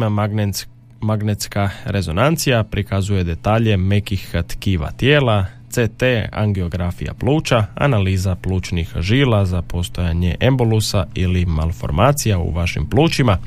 magnetska 1.01 1.69
rezonancija 1.85 2.63
prikazuje 2.63 3.23
detalje 3.23 3.77
mekih 3.77 4.35
tkiva 4.47 4.91
tijela, 4.91 5.45
CT, 5.69 6.03
angiografija 6.31 7.13
pluća, 7.13 7.65
analiza 7.75 8.35
plućnih 8.35 8.93
žila 8.99 9.45
za 9.45 9.61
postojanje 9.61 10.35
embolusa 10.39 11.05
ili 11.15 11.45
malformacija 11.45 12.39
u 12.39 12.51
vašim 12.51 12.89
plućima, 12.89 13.37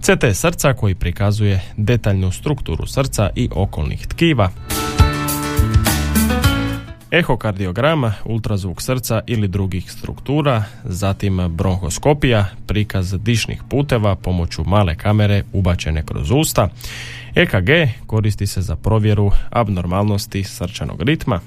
CT 0.00 0.24
srca 0.34 0.72
koji 0.72 0.94
prikazuje 0.94 1.60
detaljnu 1.76 2.32
strukturu 2.32 2.86
srca 2.86 3.30
i 3.34 3.48
okolnih 3.54 4.06
tkiva, 4.06 4.50
ehokardiograma, 7.10 8.12
ultrazvuk 8.24 8.82
srca 8.82 9.20
ili 9.26 9.48
drugih 9.48 9.92
struktura, 9.92 10.64
zatim 10.84 11.48
bronhoskopija, 11.48 12.46
prikaz 12.66 13.14
dišnih 13.18 13.62
puteva 13.68 14.16
pomoću 14.16 14.64
male 14.64 14.96
kamere 14.96 15.44
ubačene 15.52 16.02
kroz 16.06 16.30
usta. 16.30 16.68
EKG 17.34 17.68
koristi 18.06 18.46
se 18.46 18.62
za 18.62 18.76
provjeru 18.76 19.30
abnormalnosti 19.50 20.44
srčanog 20.44 21.02
ritma. 21.02 21.40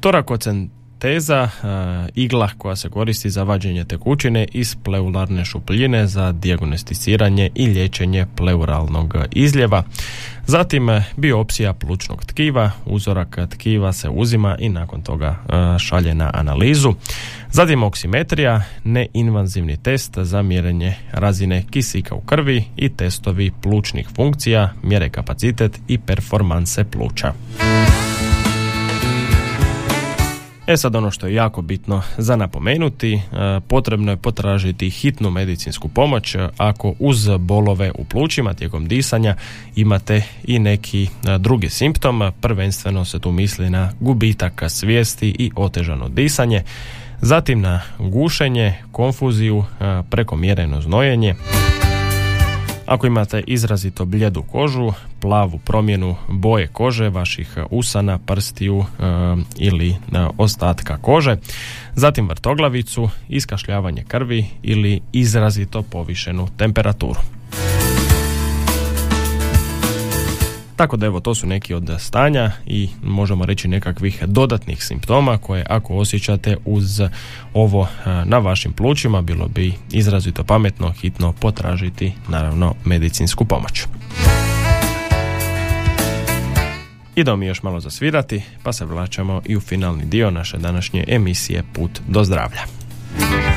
Torakocen 0.00 0.70
teza, 0.98 1.48
igla 2.14 2.48
koja 2.58 2.76
se 2.76 2.88
koristi 2.88 3.30
za 3.30 3.42
vađenje 3.42 3.84
tekućine 3.84 4.46
iz 4.52 4.76
pleularne 4.84 5.44
šupljine 5.44 6.06
za 6.06 6.32
dijagnosticiranje 6.32 7.50
i 7.54 7.66
liječenje 7.66 8.26
pleuralnog 8.36 9.14
izljeva. 9.32 9.82
Zatim 10.46 10.88
biopsija 11.16 11.72
plućnog 11.72 12.24
tkiva, 12.24 12.70
uzorak 12.86 13.38
tkiva 13.50 13.92
se 13.92 14.08
uzima 14.08 14.56
i 14.58 14.68
nakon 14.68 15.02
toga 15.02 15.36
šalje 15.78 16.14
na 16.14 16.30
analizu. 16.34 16.94
Zatim 17.50 17.82
oksimetrija, 17.82 18.62
neinvazivni 18.84 19.76
test 19.76 20.18
za 20.18 20.42
mjerenje 20.42 20.94
razine 21.12 21.64
kisika 21.70 22.14
u 22.14 22.20
krvi 22.20 22.64
i 22.76 22.88
testovi 22.88 23.50
plućnih 23.62 24.08
funkcija, 24.16 24.72
mjere 24.82 25.08
kapacitet 25.08 25.80
i 25.88 25.98
performanse 25.98 26.84
pluća. 26.84 27.32
E 30.68 30.76
sad 30.76 30.96
ono 30.96 31.10
što 31.10 31.26
je 31.26 31.34
jako 31.34 31.62
bitno 31.62 32.02
za 32.18 32.36
napomenuti, 32.36 33.14
e, 33.14 33.20
potrebno 33.68 34.12
je 34.12 34.16
potražiti 34.16 34.90
hitnu 34.90 35.30
medicinsku 35.30 35.88
pomoć. 35.88 36.36
Ako 36.56 36.94
uz 36.98 37.28
bolove 37.38 37.92
u 37.98 38.04
plućima 38.04 38.54
tijekom 38.54 38.88
disanja 38.88 39.34
imate 39.76 40.22
i 40.44 40.58
neki 40.58 41.02
e, 41.04 41.38
drugi 41.38 41.68
simptom, 41.68 42.32
prvenstveno 42.40 43.04
se 43.04 43.18
tu 43.18 43.32
misli 43.32 43.70
na 43.70 43.92
gubitak 44.00 44.62
svijesti 44.68 45.28
i 45.38 45.50
otežano 45.56 46.08
disanje, 46.08 46.62
zatim 47.20 47.60
na 47.60 47.80
gušenje, 47.98 48.74
konfuziju, 48.92 49.64
e, 49.80 50.02
prekomjereno 50.10 50.80
znojenje, 50.80 51.34
ako 52.88 53.06
imate 53.06 53.42
izrazito 53.46 54.04
bljedu 54.04 54.42
kožu, 54.42 54.92
plavu 55.20 55.58
promjenu 55.58 56.16
boje 56.28 56.66
kože 56.66 57.08
vaših 57.08 57.56
usana, 57.70 58.18
prstiju 58.18 58.78
e, 58.78 59.04
ili 59.56 59.96
ostatka 60.38 60.96
kože, 60.96 61.36
zatim 61.94 62.28
vrtoglavicu, 62.28 63.08
iskašljavanje 63.28 64.04
krvi 64.08 64.46
ili 64.62 65.00
izrazito 65.12 65.82
povišenu 65.82 66.48
temperaturu. 66.56 67.37
Tako 70.78 70.96
da 70.96 71.06
evo 71.06 71.20
to 71.20 71.34
su 71.34 71.46
neki 71.46 71.74
od 71.74 71.90
stanja 71.98 72.52
i 72.66 72.88
možemo 73.02 73.46
reći 73.46 73.68
nekakvih 73.68 74.24
dodatnih 74.26 74.84
simptoma 74.84 75.38
koje 75.38 75.64
ako 75.68 75.94
osjećate 75.94 76.56
uz 76.64 77.00
ovo 77.54 77.88
na 78.24 78.38
vašim 78.38 78.72
plućima 78.72 79.22
bilo 79.22 79.48
bi 79.48 79.74
izrazito 79.92 80.44
pametno 80.44 80.92
hitno 80.92 81.32
potražiti 81.32 82.12
naravno 82.28 82.74
medicinsku 82.84 83.44
pomoć. 83.44 83.86
Idemo 87.16 87.36
mi 87.36 87.46
još 87.46 87.62
malo 87.62 87.80
zasvirati 87.80 88.42
pa 88.62 88.72
se 88.72 88.84
vraćamo 88.84 89.42
i 89.44 89.56
u 89.56 89.60
finalni 89.60 90.04
dio 90.04 90.30
naše 90.30 90.58
današnje 90.58 91.04
emisije 91.08 91.62
Put 91.72 92.00
do 92.08 92.24
zdravlja. 92.24 92.77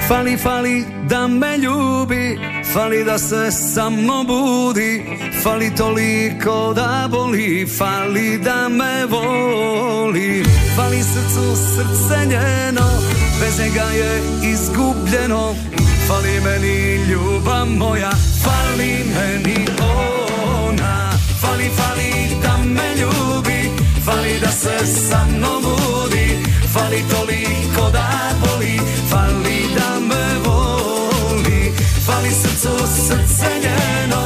Fali, 0.08 0.38
fali 0.38 0.86
da 1.08 1.28
me 1.28 1.58
ljubi 1.58 2.39
Fali 2.74 3.04
da 3.04 3.17
se 3.17 3.52
sa 3.52 3.89
mnom 3.89 4.28
budi 4.28 5.04
Fali 5.43 5.76
toliko 5.76 6.74
da 6.74 7.08
boli 7.12 7.67
Fali 7.78 8.38
da 8.38 8.69
me 8.69 9.06
voli. 9.06 10.43
Fali 10.76 11.04
srcu 11.04 11.56
srce 11.56 12.26
njeno 12.26 12.88
Bez 13.39 13.60
njega 13.60 13.84
je 13.84 14.21
izgubljeno. 14.52 15.56
Fali 16.08 16.41
meni 16.43 16.95
ljubav 16.95 17.65
moja 17.65 18.12
Fali 18.43 19.06
meni 19.15 19.65
ona. 19.80 21.12
Fali, 21.41 21.69
fali 21.76 22.12
da 22.41 22.58
me 22.58 22.95
ljubi 23.02 23.71
Fali 24.06 24.39
da 24.41 24.52
se 24.52 24.86
sa 25.10 25.26
mnom 25.30 25.63
budi 25.63 26.38
Fali 26.73 27.03
toliko 27.10 27.89
da 27.91 28.10
boli 28.39 28.79
Fali 29.10 29.65
da 29.75 29.99
me 29.99 30.39
voli. 30.45 31.73
Fali 32.05 32.31
srcu 32.31 32.69
srce 33.07 33.49
njeno 33.63 34.21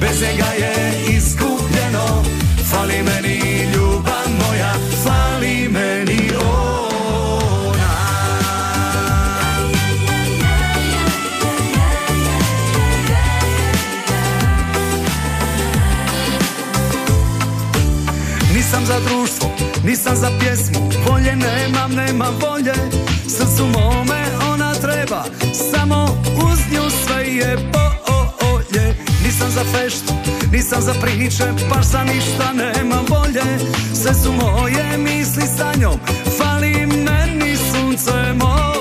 Bez 0.00 0.22
njega 0.22 0.50
je 0.58 1.04
izgubljeno. 1.16 2.24
Fali 2.70 3.02
meni 3.02 3.39
nisam 19.90 20.16
za 20.16 20.30
pjesmu 20.38 20.90
Volje 21.06 21.36
nemam, 21.36 21.92
nemam 21.94 22.34
volje. 22.40 22.74
Srcu 23.28 23.66
mome 23.66 24.22
ona 24.52 24.74
treba 24.74 25.24
Samo 25.70 26.04
uz 26.36 26.58
nju 26.72 26.90
sve 26.90 27.26
je 27.26 27.56
bolje. 27.56 28.94
Nisam 29.24 29.50
za 29.50 29.64
feštu, 29.72 30.12
nisam 30.52 30.82
za 30.82 30.94
priče 30.94 31.44
Baš 31.70 31.84
za 31.86 32.04
ništa 32.04 32.52
nemam 32.52 33.04
volje. 33.08 33.58
Sve 34.02 34.14
su 34.14 34.32
moje 34.32 34.98
misli 34.98 35.46
sa 35.56 35.72
njom 35.80 35.98
Fali 36.38 36.86
meni 36.86 37.56
sunce 37.56 38.12
moje 38.34 38.79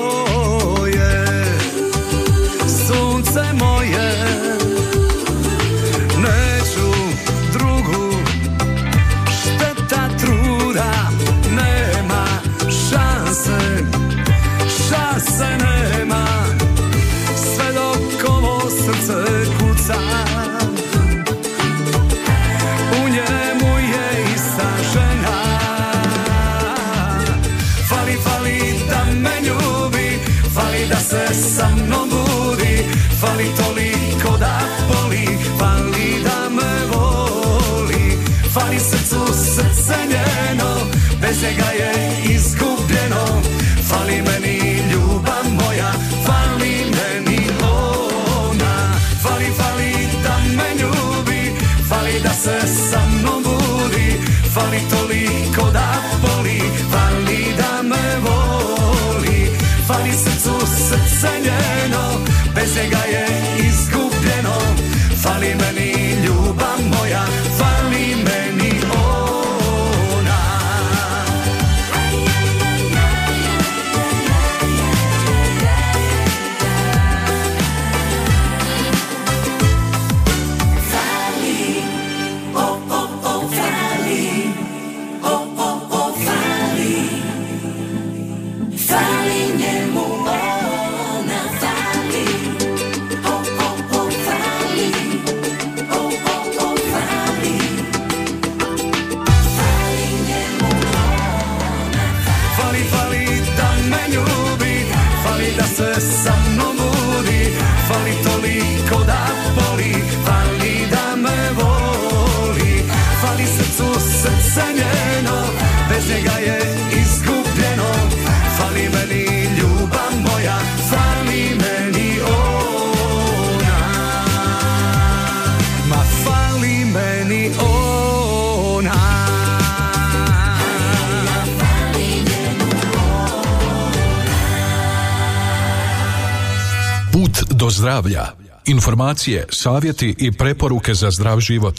zdravlja. 137.80 138.26
Informacije, 138.66 139.46
savjeti 139.50 140.16
i 140.18 140.32
preporuke 140.32 140.94
za 140.94 141.12
zdrav 141.12 141.40
život. 141.40 141.76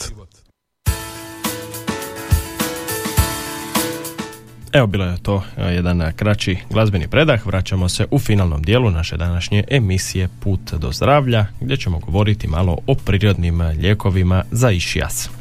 Evo 4.72 4.86
bilo 4.86 5.04
je 5.04 5.22
to 5.22 5.42
e, 5.56 5.64
jedan 5.64 6.02
e, 6.02 6.12
kraći 6.16 6.56
glazbeni 6.70 7.08
predah. 7.08 7.46
Vraćamo 7.46 7.88
se 7.88 8.06
u 8.10 8.18
finalnom 8.18 8.62
dijelu 8.62 8.90
naše 8.90 9.16
današnje 9.16 9.64
emisije 9.70 10.28
Put 10.40 10.72
do 10.72 10.92
zdravlja 10.92 11.46
gdje 11.60 11.76
ćemo 11.76 11.98
govoriti 11.98 12.48
malo 12.48 12.78
o 12.86 12.94
prirodnim 12.94 13.60
e, 13.60 13.72
lijekovima 13.72 14.44
za 14.50 14.70
išijas. 14.70 15.39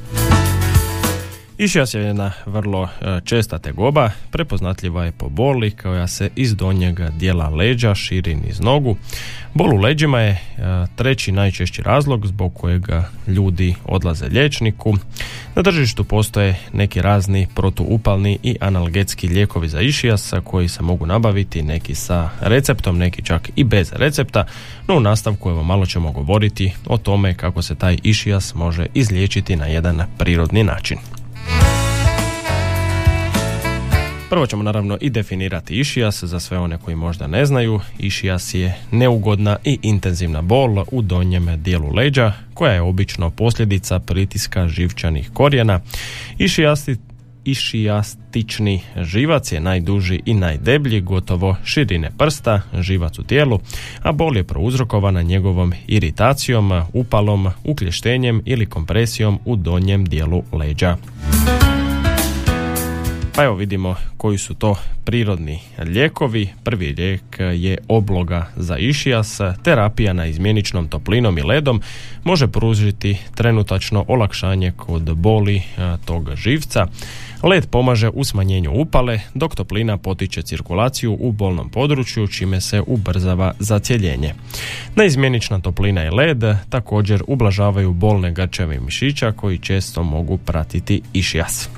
Išijas 1.59 1.93
je 1.93 2.01
jedna 2.01 2.31
vrlo 2.45 2.83
e, 2.83 3.19
česta 3.25 3.59
tegoba, 3.59 4.11
prepoznatljiva 4.31 5.05
je 5.05 5.11
po 5.11 5.29
boli 5.29 5.71
koja 5.71 6.07
se 6.07 6.29
iz 6.35 6.55
donjeg 6.55 6.99
dijela 6.99 7.49
leđa 7.49 7.95
širi 7.95 8.35
niz 8.35 8.59
nogu. 8.59 8.97
Bol 9.53 9.73
u 9.73 9.77
leđima 9.77 10.19
je 10.19 10.29
e, 10.31 10.39
treći 10.95 11.31
najčešći 11.31 11.81
razlog 11.81 12.27
zbog 12.27 12.53
kojega 12.53 13.09
ljudi 13.27 13.75
odlaze 13.85 14.27
liječniku. 14.27 14.93
Na 15.55 15.63
tržištu 15.63 16.03
postoje 16.03 16.55
neki 16.73 17.01
razni 17.01 17.47
protuupalni 17.55 18.39
i 18.43 18.55
analgetski 18.61 19.27
lijekovi 19.27 19.69
za 19.69 19.81
išijas 19.81 20.33
koji 20.43 20.67
se 20.67 20.83
mogu 20.83 21.05
nabaviti, 21.05 21.63
neki 21.63 21.95
sa 21.95 22.29
receptom, 22.41 22.97
neki 22.97 23.23
čak 23.23 23.49
i 23.55 23.63
bez 23.63 23.91
recepta, 23.93 24.45
no 24.87 24.95
u 24.95 24.99
nastavku 24.99 25.49
evo 25.49 25.63
malo 25.63 25.85
ćemo 25.85 26.11
govoriti 26.11 26.71
o 26.85 26.97
tome 26.97 27.33
kako 27.33 27.61
se 27.61 27.75
taj 27.75 27.97
išijas 28.03 28.55
može 28.55 28.85
izliječiti 28.93 29.55
na 29.55 29.65
jedan 29.65 30.01
prirodni 30.17 30.63
način. 30.63 31.18
Prvo 34.29 34.45
ćemo 34.45 34.63
naravno 34.63 34.97
i 35.01 35.09
definirati 35.09 35.79
išijas 35.79 36.23
za 36.23 36.39
sve 36.39 36.59
one 36.59 36.77
koji 36.77 36.95
možda 36.95 37.27
ne 37.27 37.45
znaju. 37.45 37.79
Išijas 37.99 38.53
je 38.53 38.75
neugodna 38.91 39.57
i 39.63 39.79
intenzivna 39.81 40.41
bol 40.41 40.85
u 40.91 41.01
donjem 41.01 41.63
dijelu 41.63 41.93
leđa 41.93 42.33
koja 42.53 42.73
je 42.73 42.81
obično 42.81 43.29
posljedica 43.29 43.99
pritiska 43.99 44.67
živčanih 44.67 45.29
korijena. 45.33 45.79
Išijasti 46.37 46.95
išijastični 47.45 48.81
živac 49.01 49.51
je 49.51 49.59
najduži 49.59 50.21
i 50.25 50.33
najdeblji, 50.33 51.01
gotovo 51.01 51.55
širine 51.63 52.11
prsta, 52.17 52.61
živac 52.79 53.19
u 53.19 53.23
tijelu, 53.23 53.59
a 54.01 54.11
bol 54.11 54.37
je 54.37 54.43
prouzrokovana 54.43 55.21
njegovom 55.21 55.73
iritacijom, 55.87 56.81
upalom, 56.93 57.47
uklještenjem 57.63 58.41
ili 58.45 58.65
kompresijom 58.65 59.39
u 59.45 59.55
donjem 59.55 60.05
dijelu 60.05 60.43
leđa. 60.51 60.97
Pa 63.39 63.43
evo 63.43 63.55
vidimo 63.55 63.95
koji 64.17 64.37
su 64.37 64.53
to 64.53 64.75
prirodni 65.05 65.59
lijekovi. 65.77 66.49
Prvi 66.63 66.93
lijek 66.97 67.21
je 67.39 67.77
obloga 67.87 68.45
za 68.55 68.77
išijas. 68.77 69.39
Terapija 69.63 70.13
na 70.13 70.25
izmjeničnom 70.25 70.87
toplinom 70.87 71.37
i 71.37 71.41
ledom 71.41 71.81
može 72.23 72.47
pružiti 72.47 73.17
trenutačno 73.35 74.05
olakšanje 74.07 74.71
kod 74.71 75.15
boli 75.15 75.61
tog 76.05 76.35
živca. 76.35 76.87
Led 77.43 77.67
pomaže 77.69 78.09
u 78.09 78.23
smanjenju 78.23 78.71
upale, 78.73 79.19
dok 79.33 79.55
toplina 79.55 79.97
potiče 79.97 80.41
cirkulaciju 80.41 81.17
u 81.19 81.31
bolnom 81.31 81.69
području, 81.69 82.27
čime 82.27 82.61
se 82.61 82.81
ubrzava 82.87 83.53
zacjeljenje. 83.59 84.33
Neizmjenična 84.95 85.59
toplina 85.59 86.05
i 86.05 86.09
led 86.09 86.43
također 86.69 87.23
ublažavaju 87.27 87.93
bolne 87.93 88.31
grčeve 88.31 88.79
mišića 88.79 89.31
koji 89.31 89.57
često 89.57 90.03
mogu 90.03 90.37
pratiti 90.37 91.01
išijas. 91.13 91.69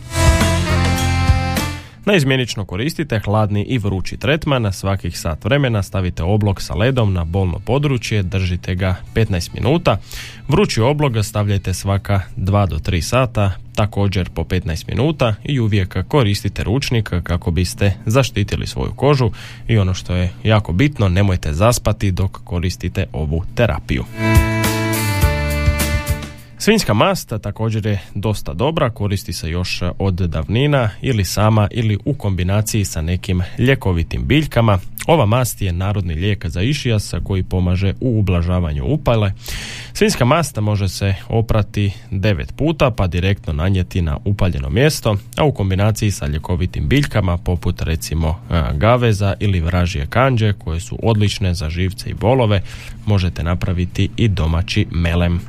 Naizmjenično 2.05 2.65
koristite 2.65 3.19
hladni 3.19 3.63
i 3.63 3.77
vrući 3.77 4.17
tretman, 4.17 4.61
na 4.61 4.71
svakih 4.71 5.19
sat 5.19 5.45
vremena 5.45 5.83
stavite 5.83 6.23
oblog 6.23 6.61
sa 6.61 6.73
ledom 6.73 7.13
na 7.13 7.23
bolno 7.23 7.59
područje, 7.59 8.23
držite 8.23 8.75
ga 8.75 8.95
15 9.15 9.53
minuta. 9.53 9.97
Vrući 10.47 10.81
oblog 10.81 11.25
stavljajte 11.25 11.73
svaka 11.73 12.21
2 12.37 12.67
do 12.67 12.77
3 12.77 13.01
sata, 13.01 13.51
također 13.75 14.29
po 14.29 14.43
15 14.43 14.87
minuta 14.87 15.35
i 15.43 15.59
uvijek 15.59 16.07
koristite 16.07 16.63
ručnik 16.63 17.13
kako 17.23 17.51
biste 17.51 17.93
zaštitili 18.05 18.67
svoju 18.67 18.91
kožu 18.95 19.31
i 19.67 19.77
ono 19.77 19.93
što 19.93 20.15
je 20.15 20.33
jako 20.43 20.73
bitno, 20.73 21.09
nemojte 21.09 21.53
zaspati 21.53 22.11
dok 22.11 22.31
koristite 22.43 23.05
ovu 23.13 23.43
terapiju. 23.55 24.05
Svinjska 26.63 26.93
mast 26.93 27.33
također 27.41 27.85
je 27.85 28.01
dosta 28.15 28.53
dobra, 28.53 28.89
koristi 28.89 29.33
se 29.33 29.49
još 29.49 29.81
od 29.99 30.13
davnina 30.13 30.89
ili 31.01 31.25
sama 31.25 31.67
ili 31.71 31.97
u 32.05 32.13
kombinaciji 32.13 32.85
sa 32.85 33.01
nekim 33.01 33.41
ljekovitim 33.57 34.27
biljkama. 34.27 34.79
Ova 35.07 35.25
mast 35.25 35.61
je 35.61 35.73
narodni 35.73 36.13
lijek 36.13 36.47
za 36.47 36.61
išijas 36.61 37.13
koji 37.23 37.43
pomaže 37.43 37.93
u 37.99 38.19
ublažavanju 38.19 38.85
upale. 38.85 39.31
Svinjska 39.93 40.25
masta 40.25 40.61
može 40.61 40.89
se 40.89 41.15
oprati 41.29 41.91
9 42.11 42.51
puta 42.53 42.91
pa 42.91 43.07
direktno 43.07 43.53
nanijeti 43.53 44.01
na 44.01 44.17
upaljeno 44.25 44.69
mjesto, 44.69 45.17
a 45.37 45.43
u 45.43 45.51
kombinaciji 45.51 46.11
sa 46.11 46.27
ljekovitim 46.27 46.87
biljkama 46.87 47.37
poput 47.37 47.81
recimo 47.81 48.41
gaveza 48.73 49.33
ili 49.39 49.59
vražije 49.59 50.07
kanđe 50.07 50.53
koje 50.53 50.79
su 50.79 50.99
odlične 51.03 51.53
za 51.53 51.69
živce 51.69 52.09
i 52.09 52.13
bolove 52.13 52.61
možete 53.05 53.43
napraviti 53.43 54.09
i 54.17 54.27
domaći 54.27 54.87
melem. 54.91 55.41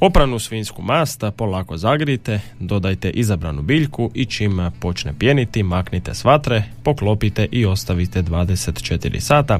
Opranu 0.00 0.38
svinjsku 0.38 0.82
masta 0.82 1.30
polako 1.30 1.76
zagrijte, 1.76 2.40
dodajte 2.60 3.10
izabranu 3.10 3.62
biljku 3.62 4.10
i 4.14 4.24
čim 4.24 4.70
počne 4.80 5.14
pjeniti 5.18 5.62
maknite 5.62 6.14
s 6.14 6.24
vatre, 6.24 6.62
poklopite 6.82 7.48
i 7.52 7.66
ostavite 7.66 8.22
24 8.22 9.20
sata. 9.20 9.58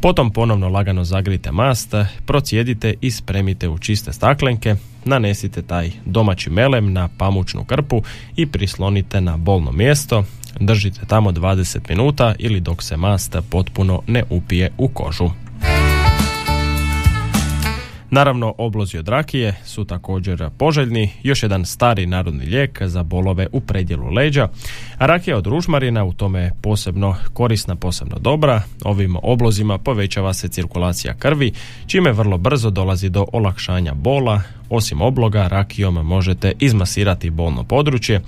Potom 0.00 0.30
ponovno 0.30 0.68
lagano 0.68 1.04
zagrijte 1.04 1.52
mast, 1.52 1.94
procijedite 2.26 2.94
i 3.00 3.10
spremite 3.10 3.68
u 3.68 3.78
čiste 3.78 4.12
staklenke, 4.12 4.74
nanesite 5.04 5.62
taj 5.62 5.90
domaći 6.04 6.50
melem 6.50 6.92
na 6.92 7.08
pamučnu 7.18 7.64
krpu 7.64 8.02
i 8.36 8.46
prislonite 8.46 9.20
na 9.20 9.36
bolno 9.36 9.72
mjesto. 9.72 10.24
Držite 10.60 11.00
tamo 11.06 11.32
20 11.32 11.78
minuta 11.88 12.34
ili 12.38 12.60
dok 12.60 12.82
se 12.82 12.96
mast 12.96 13.36
potpuno 13.50 14.02
ne 14.06 14.24
upije 14.30 14.72
u 14.78 14.88
kožu. 14.88 15.30
Naravno, 18.14 18.54
oblozi 18.58 18.98
od 18.98 19.08
rakije 19.08 19.54
su 19.64 19.84
također 19.84 20.50
poželjni, 20.58 21.10
još 21.22 21.42
jedan 21.42 21.64
stari 21.64 22.06
narodni 22.06 22.46
lijek 22.46 22.82
za 22.82 23.02
bolove 23.02 23.46
u 23.52 23.60
predjelu 23.60 24.10
leđa, 24.10 24.48
rakija 24.98 25.36
od 25.36 25.46
ružmarina 25.46 26.04
u 26.04 26.12
tome 26.12 26.40
je 26.40 26.52
posebno 26.62 27.16
korisna, 27.32 27.76
posebno 27.76 28.18
dobra. 28.18 28.62
Ovim 28.84 29.16
oblozima 29.22 29.78
povećava 29.78 30.32
se 30.32 30.48
cirkulacija 30.48 31.14
krvi, 31.14 31.52
čime 31.86 32.12
vrlo 32.12 32.38
brzo 32.38 32.70
dolazi 32.70 33.08
do 33.08 33.26
olakšanja 33.32 33.94
bola, 33.94 34.42
osim 34.70 35.02
obloga, 35.02 35.48
rakijom 35.48 35.94
možete 35.94 36.52
izmasirati 36.58 37.30
bolno 37.30 37.64
područje, 37.64 38.20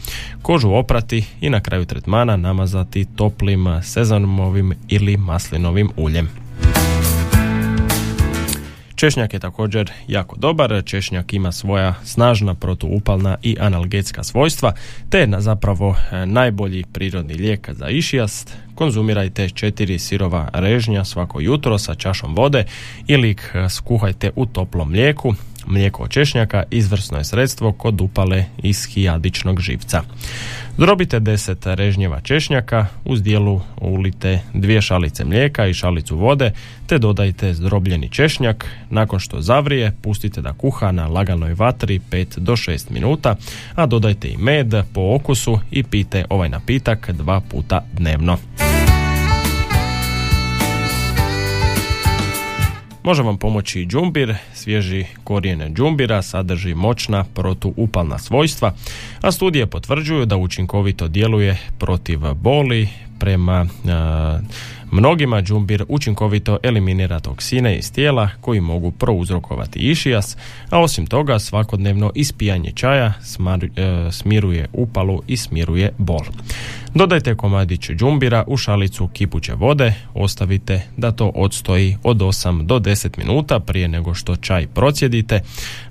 kožu 0.43 0.71
oprati 0.71 1.25
i 1.41 1.51
na 1.51 1.61
kraju 1.61 1.85
tretmana 1.85 2.37
namazati 2.37 3.05
toplim 3.17 3.67
sezamovim 3.83 4.75
ili 4.89 5.17
maslinovim 5.17 5.91
uljem. 5.97 6.44
Češnjak 8.95 9.33
je 9.33 9.41
također 9.41 9.91
jako 10.09 10.37
dobar, 10.37 10.83
češnjak 10.85 11.33
ima 11.33 11.53
svoja 11.53 11.95
snažna 12.05 12.55
protuupalna 12.55 13.37
i 13.43 13.57
analgetska 13.61 14.25
svojstva, 14.25 14.73
te 15.11 15.19
je 15.19 15.29
zapravo 15.39 15.97
e, 16.13 16.27
najbolji 16.27 16.85
prirodni 16.93 17.35
lijek 17.35 17.71
za 17.73 17.89
išijast. 17.89 18.57
Konzumirajte 18.75 19.49
četiri 19.49 19.99
sirova 19.99 20.49
režnja 20.53 21.05
svako 21.05 21.41
jutro 21.41 21.79
sa 21.79 21.95
čašom 21.95 22.35
vode 22.35 22.65
ili 23.07 23.31
ih 23.31 23.53
e, 23.55 23.69
skuhajte 23.69 24.31
u 24.37 24.47
toplom 24.47 24.91
mlijeku 24.91 25.35
Mlijeko 25.67 26.03
od 26.03 26.11
češnjaka 26.11 26.63
izvrsno 26.71 27.19
je 27.19 27.25
sredstvo 27.25 27.73
kod 27.73 28.01
upale 28.01 28.45
iz 28.63 28.87
hijadičnog 28.87 29.61
živca. 29.61 30.03
Zdrobite 30.77 31.21
10 31.21 31.75
režnjeva 31.75 32.21
češnjaka, 32.21 32.87
uz 33.05 33.23
dijelu 33.23 33.61
ulite 33.81 34.41
dvije 34.55 34.83
šalice 34.83 35.25
mlijeka 35.25 35.67
i 35.67 35.75
šalicu 35.75 36.17
vode, 36.17 36.53
te 36.87 36.99
dodajte 36.99 37.55
zdrobljeni 37.55 38.09
češnjak. 38.09 38.67
Nakon 38.91 39.19
što 39.19 39.41
zavrije, 39.41 39.93
pustite 40.03 40.41
da 40.41 40.53
kuha 40.53 40.93
na 40.93 41.07
laganoj 41.07 41.55
vatri 41.55 42.01
5 42.11 42.39
do 42.39 42.53
6 42.53 42.91
minuta, 42.91 43.37
a 43.75 43.87
dodajte 43.87 44.29
i 44.29 44.37
med 44.37 44.75
po 44.93 45.15
okusu 45.15 45.59
i 45.71 45.83
pite 45.83 46.25
ovaj 46.31 46.49
napitak 46.49 47.11
dva 47.11 47.41
puta 47.41 47.85
dnevno. 47.93 48.39
Može 53.05 53.23
vam 53.23 53.37
pomoći 53.39 53.81
i 53.81 53.87
džumbir, 53.87 54.35
svježi 54.55 55.05
korijene 55.25 55.71
džumbira 55.71 56.23
sadrži 56.23 56.75
moćna 56.75 57.25
protuupalna 57.35 58.19
svojstva, 58.19 58.75
a 59.21 59.33
studije 59.33 59.67
potvrđuju 59.67 60.27
da 60.27 60.37
učinkovito 60.37 61.09
djeluje 61.09 61.59
protiv 61.79 62.21
boli 62.35 62.89
prema 63.19 63.67
Mnogima 64.91 65.43
džumbir 65.43 65.85
učinkovito 65.89 66.59
eliminira 66.63 67.21
toksine 67.21 67.77
iz 67.79 67.93
tijela 67.93 68.29
koji 68.41 68.61
mogu 68.61 68.91
prouzrokovati 68.91 69.79
išijas, 69.79 70.37
a 70.71 70.81
osim 70.81 71.07
toga 71.07 71.39
svakodnevno 71.39 72.11
ispijanje 72.15 72.71
čaja 72.71 73.07
e, 73.07 73.13
smiruje 74.13 74.69
upalu 74.73 75.23
i 75.27 75.37
smiruje 75.37 75.93
bol. 75.99 76.25
Dodajte 76.95 77.35
komadić 77.35 77.91
džumbira 77.91 78.45
u 78.47 78.57
šalicu 78.57 79.09
kipuće 79.09 79.55
vode, 79.55 79.95
ostavite 80.15 80.83
da 80.97 81.13
to 81.13 81.33
odstoji 81.35 81.97
od 82.03 82.17
8 82.17 82.67
do 82.67 82.79
10 82.79 83.19
minuta 83.19 83.61
prije 83.61 83.89
nego 83.89 84.15
što 84.15 84.37
čaj 84.37 84.67
procjedite, 84.67 85.41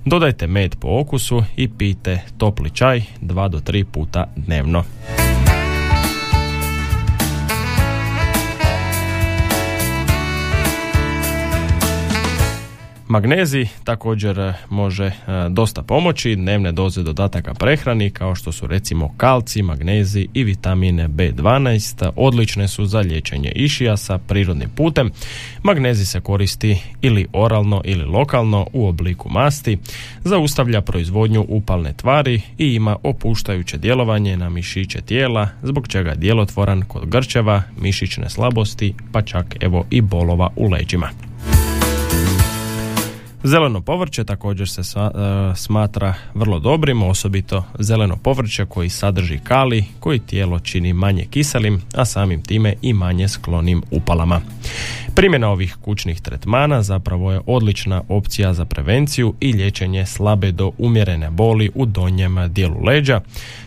dodajte 0.04 0.46
med 0.46 0.76
po 0.76 0.88
okusu 1.00 1.42
i 1.56 1.68
pijte 1.68 2.20
topli 2.38 2.70
čaj 2.70 3.02
2 3.22 3.48
do 3.48 3.58
3 3.58 3.84
puta 3.84 4.26
dnevno. 4.36 4.84
Magnezi 13.14 13.66
također 13.84 14.40
e, 14.40 14.54
može 14.70 15.04
e, 15.04 15.12
dosta 15.50 15.82
pomoći, 15.82 16.36
dnevne 16.36 16.72
doze 16.72 17.02
dodataka 17.02 17.54
prehrani 17.54 18.10
kao 18.10 18.34
što 18.34 18.52
su 18.52 18.66
recimo 18.66 19.14
kalci, 19.16 19.62
magnezi 19.62 20.28
i 20.34 20.44
vitamine 20.44 21.08
B12 21.08 22.10
odlične 22.16 22.68
su 22.68 22.86
za 22.86 22.98
liječenje 22.98 23.52
išijasa 23.54 24.18
prirodnim 24.18 24.68
putem. 24.68 25.10
Magnezi 25.62 26.06
se 26.06 26.20
koristi 26.20 26.78
ili 27.02 27.26
oralno 27.32 27.80
ili 27.84 28.04
lokalno 28.04 28.66
u 28.72 28.88
obliku 28.88 29.28
masti, 29.28 29.78
zaustavlja 30.24 30.80
proizvodnju 30.80 31.46
upalne 31.48 31.92
tvari 31.92 32.40
i 32.58 32.74
ima 32.74 32.96
opuštajuće 33.02 33.78
djelovanje 33.78 34.36
na 34.36 34.48
mišiće 34.48 35.00
tijela, 35.00 35.48
zbog 35.62 35.88
čega 35.88 36.10
je 36.10 36.16
djelotvoran 36.16 36.82
kod 36.82 37.06
grčeva, 37.06 37.62
mišićne 37.76 38.30
slabosti, 38.30 38.94
pa 39.12 39.22
čak 39.22 39.56
evo 39.60 39.86
i 39.90 40.00
bolova 40.00 40.50
u 40.56 40.68
leđima. 40.70 41.10
Zeleno 43.46 43.80
povrće 43.80 44.24
također 44.24 44.68
se 44.68 44.80
e, 44.80 45.10
smatra 45.56 46.14
vrlo 46.34 46.58
dobrim, 46.58 47.02
osobito 47.02 47.64
zeleno 47.78 48.16
povrće 48.16 48.66
koji 48.66 48.88
sadrži 48.88 49.38
kali, 49.38 49.84
koji 50.00 50.18
tijelo 50.18 50.60
čini 50.60 50.92
manje 50.92 51.26
kiselim, 51.30 51.82
a 51.94 52.04
samim 52.04 52.42
time 52.42 52.74
i 52.82 52.92
manje 52.92 53.28
sklonim 53.28 53.82
upalama. 53.90 54.40
Primjena 55.14 55.48
ovih 55.48 55.76
kućnih 55.80 56.20
tretmana 56.20 56.82
zapravo 56.82 57.32
je 57.32 57.40
odlična 57.46 58.02
opcija 58.08 58.54
za 58.54 58.64
prevenciju 58.64 59.34
i 59.40 59.52
liječenje 59.52 60.06
slabe 60.06 60.52
do 60.52 60.72
umjerene 60.78 61.30
boli 61.30 61.70
u 61.74 61.86
donjem 61.86 62.36
dijelu 62.52 62.84
leđa. 62.84 63.20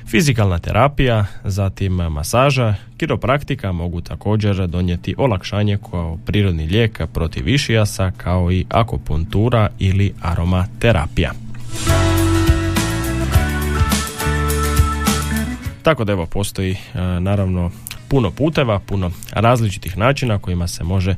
Fizikalna 0.10 0.60
terapija, 0.60 1.26
zatim 1.44 1.94
masaža, 1.94 2.76
kiropraktika 2.98 3.72
mogu 3.72 4.02
također 4.02 4.68
donijeti 4.68 5.16
olakšanje 5.18 5.78
kao 5.92 6.18
prirodni 6.26 6.68
lijek 6.68 7.02
protiv 7.14 7.48
išijasa 7.48 8.12
kao 8.18 8.52
i 8.52 8.66
akupuntura 8.70 9.70
ili 9.80 10.14
aromaterapija. 10.22 11.32
Tako 15.84 16.04
da 16.04 16.12
evo 16.12 16.26
postoji 16.26 16.72
e, 16.72 17.00
naravno 17.20 17.72
puno 18.08 18.32
puteva, 18.32 18.80
puno 18.80 19.12
različitih 19.32 19.98
načina 19.98 20.40
kojima 20.40 20.68
se 20.68 20.84
može 20.84 21.16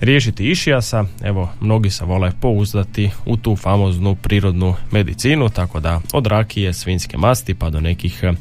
riješiti 0.00 0.50
išijasa. 0.50 1.04
Evo, 1.22 1.48
mnogi 1.60 1.90
se 1.90 2.04
vole 2.04 2.32
pouzdati 2.40 3.10
u 3.26 3.36
tu 3.36 3.56
famoznu 3.56 4.14
prirodnu 4.14 4.74
medicinu, 4.90 5.48
tako 5.48 5.80
da 5.80 6.00
od 6.12 6.26
rakije, 6.26 6.72
svinske 6.72 7.18
masti 7.18 7.54
pa 7.54 7.70
do 7.70 7.80
nekih 7.80 8.20
eh, 8.22 8.32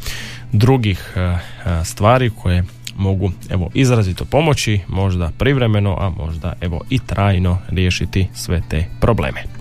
drugih 0.52 1.14
eh, 1.16 1.20
eh, 1.20 1.86
stvari 1.86 2.30
koje 2.30 2.64
mogu 2.98 3.32
evo 3.50 3.70
izrazito 3.74 4.26
pomoći, 4.26 4.80
možda 4.88 5.32
privremeno, 5.38 5.98
a 6.00 6.10
možda 6.10 6.54
evo 6.62 6.82
i 6.90 7.00
trajno 7.00 7.58
riješiti 7.70 8.28
sve 8.34 8.62
te 8.70 8.86
probleme. 9.02 9.55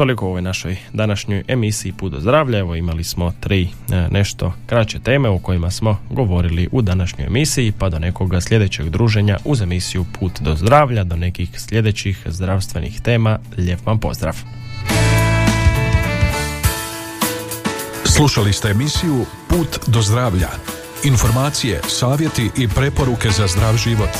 Toliko 0.00 0.26
u 0.26 0.28
ovoj 0.28 0.42
našoj 0.42 0.76
današnjoj 0.92 1.44
emisiji 1.48 1.92
Put 1.92 2.12
do 2.12 2.20
zdravlja. 2.20 2.58
Evo 2.58 2.74
imali 2.74 3.04
smo 3.04 3.32
tri 3.40 3.62
e, 3.62 3.68
nešto 4.10 4.52
kraće 4.66 4.98
teme 4.98 5.28
o 5.28 5.38
kojima 5.38 5.70
smo 5.70 5.98
govorili 6.10 6.68
u 6.72 6.82
današnjoj 6.82 7.26
emisiji, 7.26 7.72
pa 7.78 7.88
do 7.88 7.98
nekoga 7.98 8.40
sljedećeg 8.40 8.88
druženja 8.88 9.38
uz 9.44 9.60
emisiju 9.60 10.04
Put 10.18 10.40
do 10.40 10.56
zdravlja, 10.56 11.04
do 11.04 11.16
nekih 11.16 11.60
sljedećih 11.60 12.22
zdravstvenih 12.26 13.00
tema. 13.00 13.38
Lijep 13.56 13.86
vam 13.86 13.98
pozdrav! 13.98 14.36
Slušali 18.04 18.52
ste 18.52 18.68
emisiju 18.68 19.24
Put 19.48 19.78
do 19.86 20.02
zdravlja. 20.02 20.48
Informacije, 21.04 21.80
savjeti 21.88 22.50
i 22.58 22.68
preporuke 22.68 23.30
za 23.30 23.46
zdrav 23.46 23.76
život. 23.76 24.16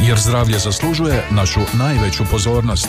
Jer 0.00 0.18
zdravlje 0.18 0.58
zaslužuje 0.58 1.24
našu 1.30 1.60
najveću 1.78 2.24
pozornost. 2.30 2.88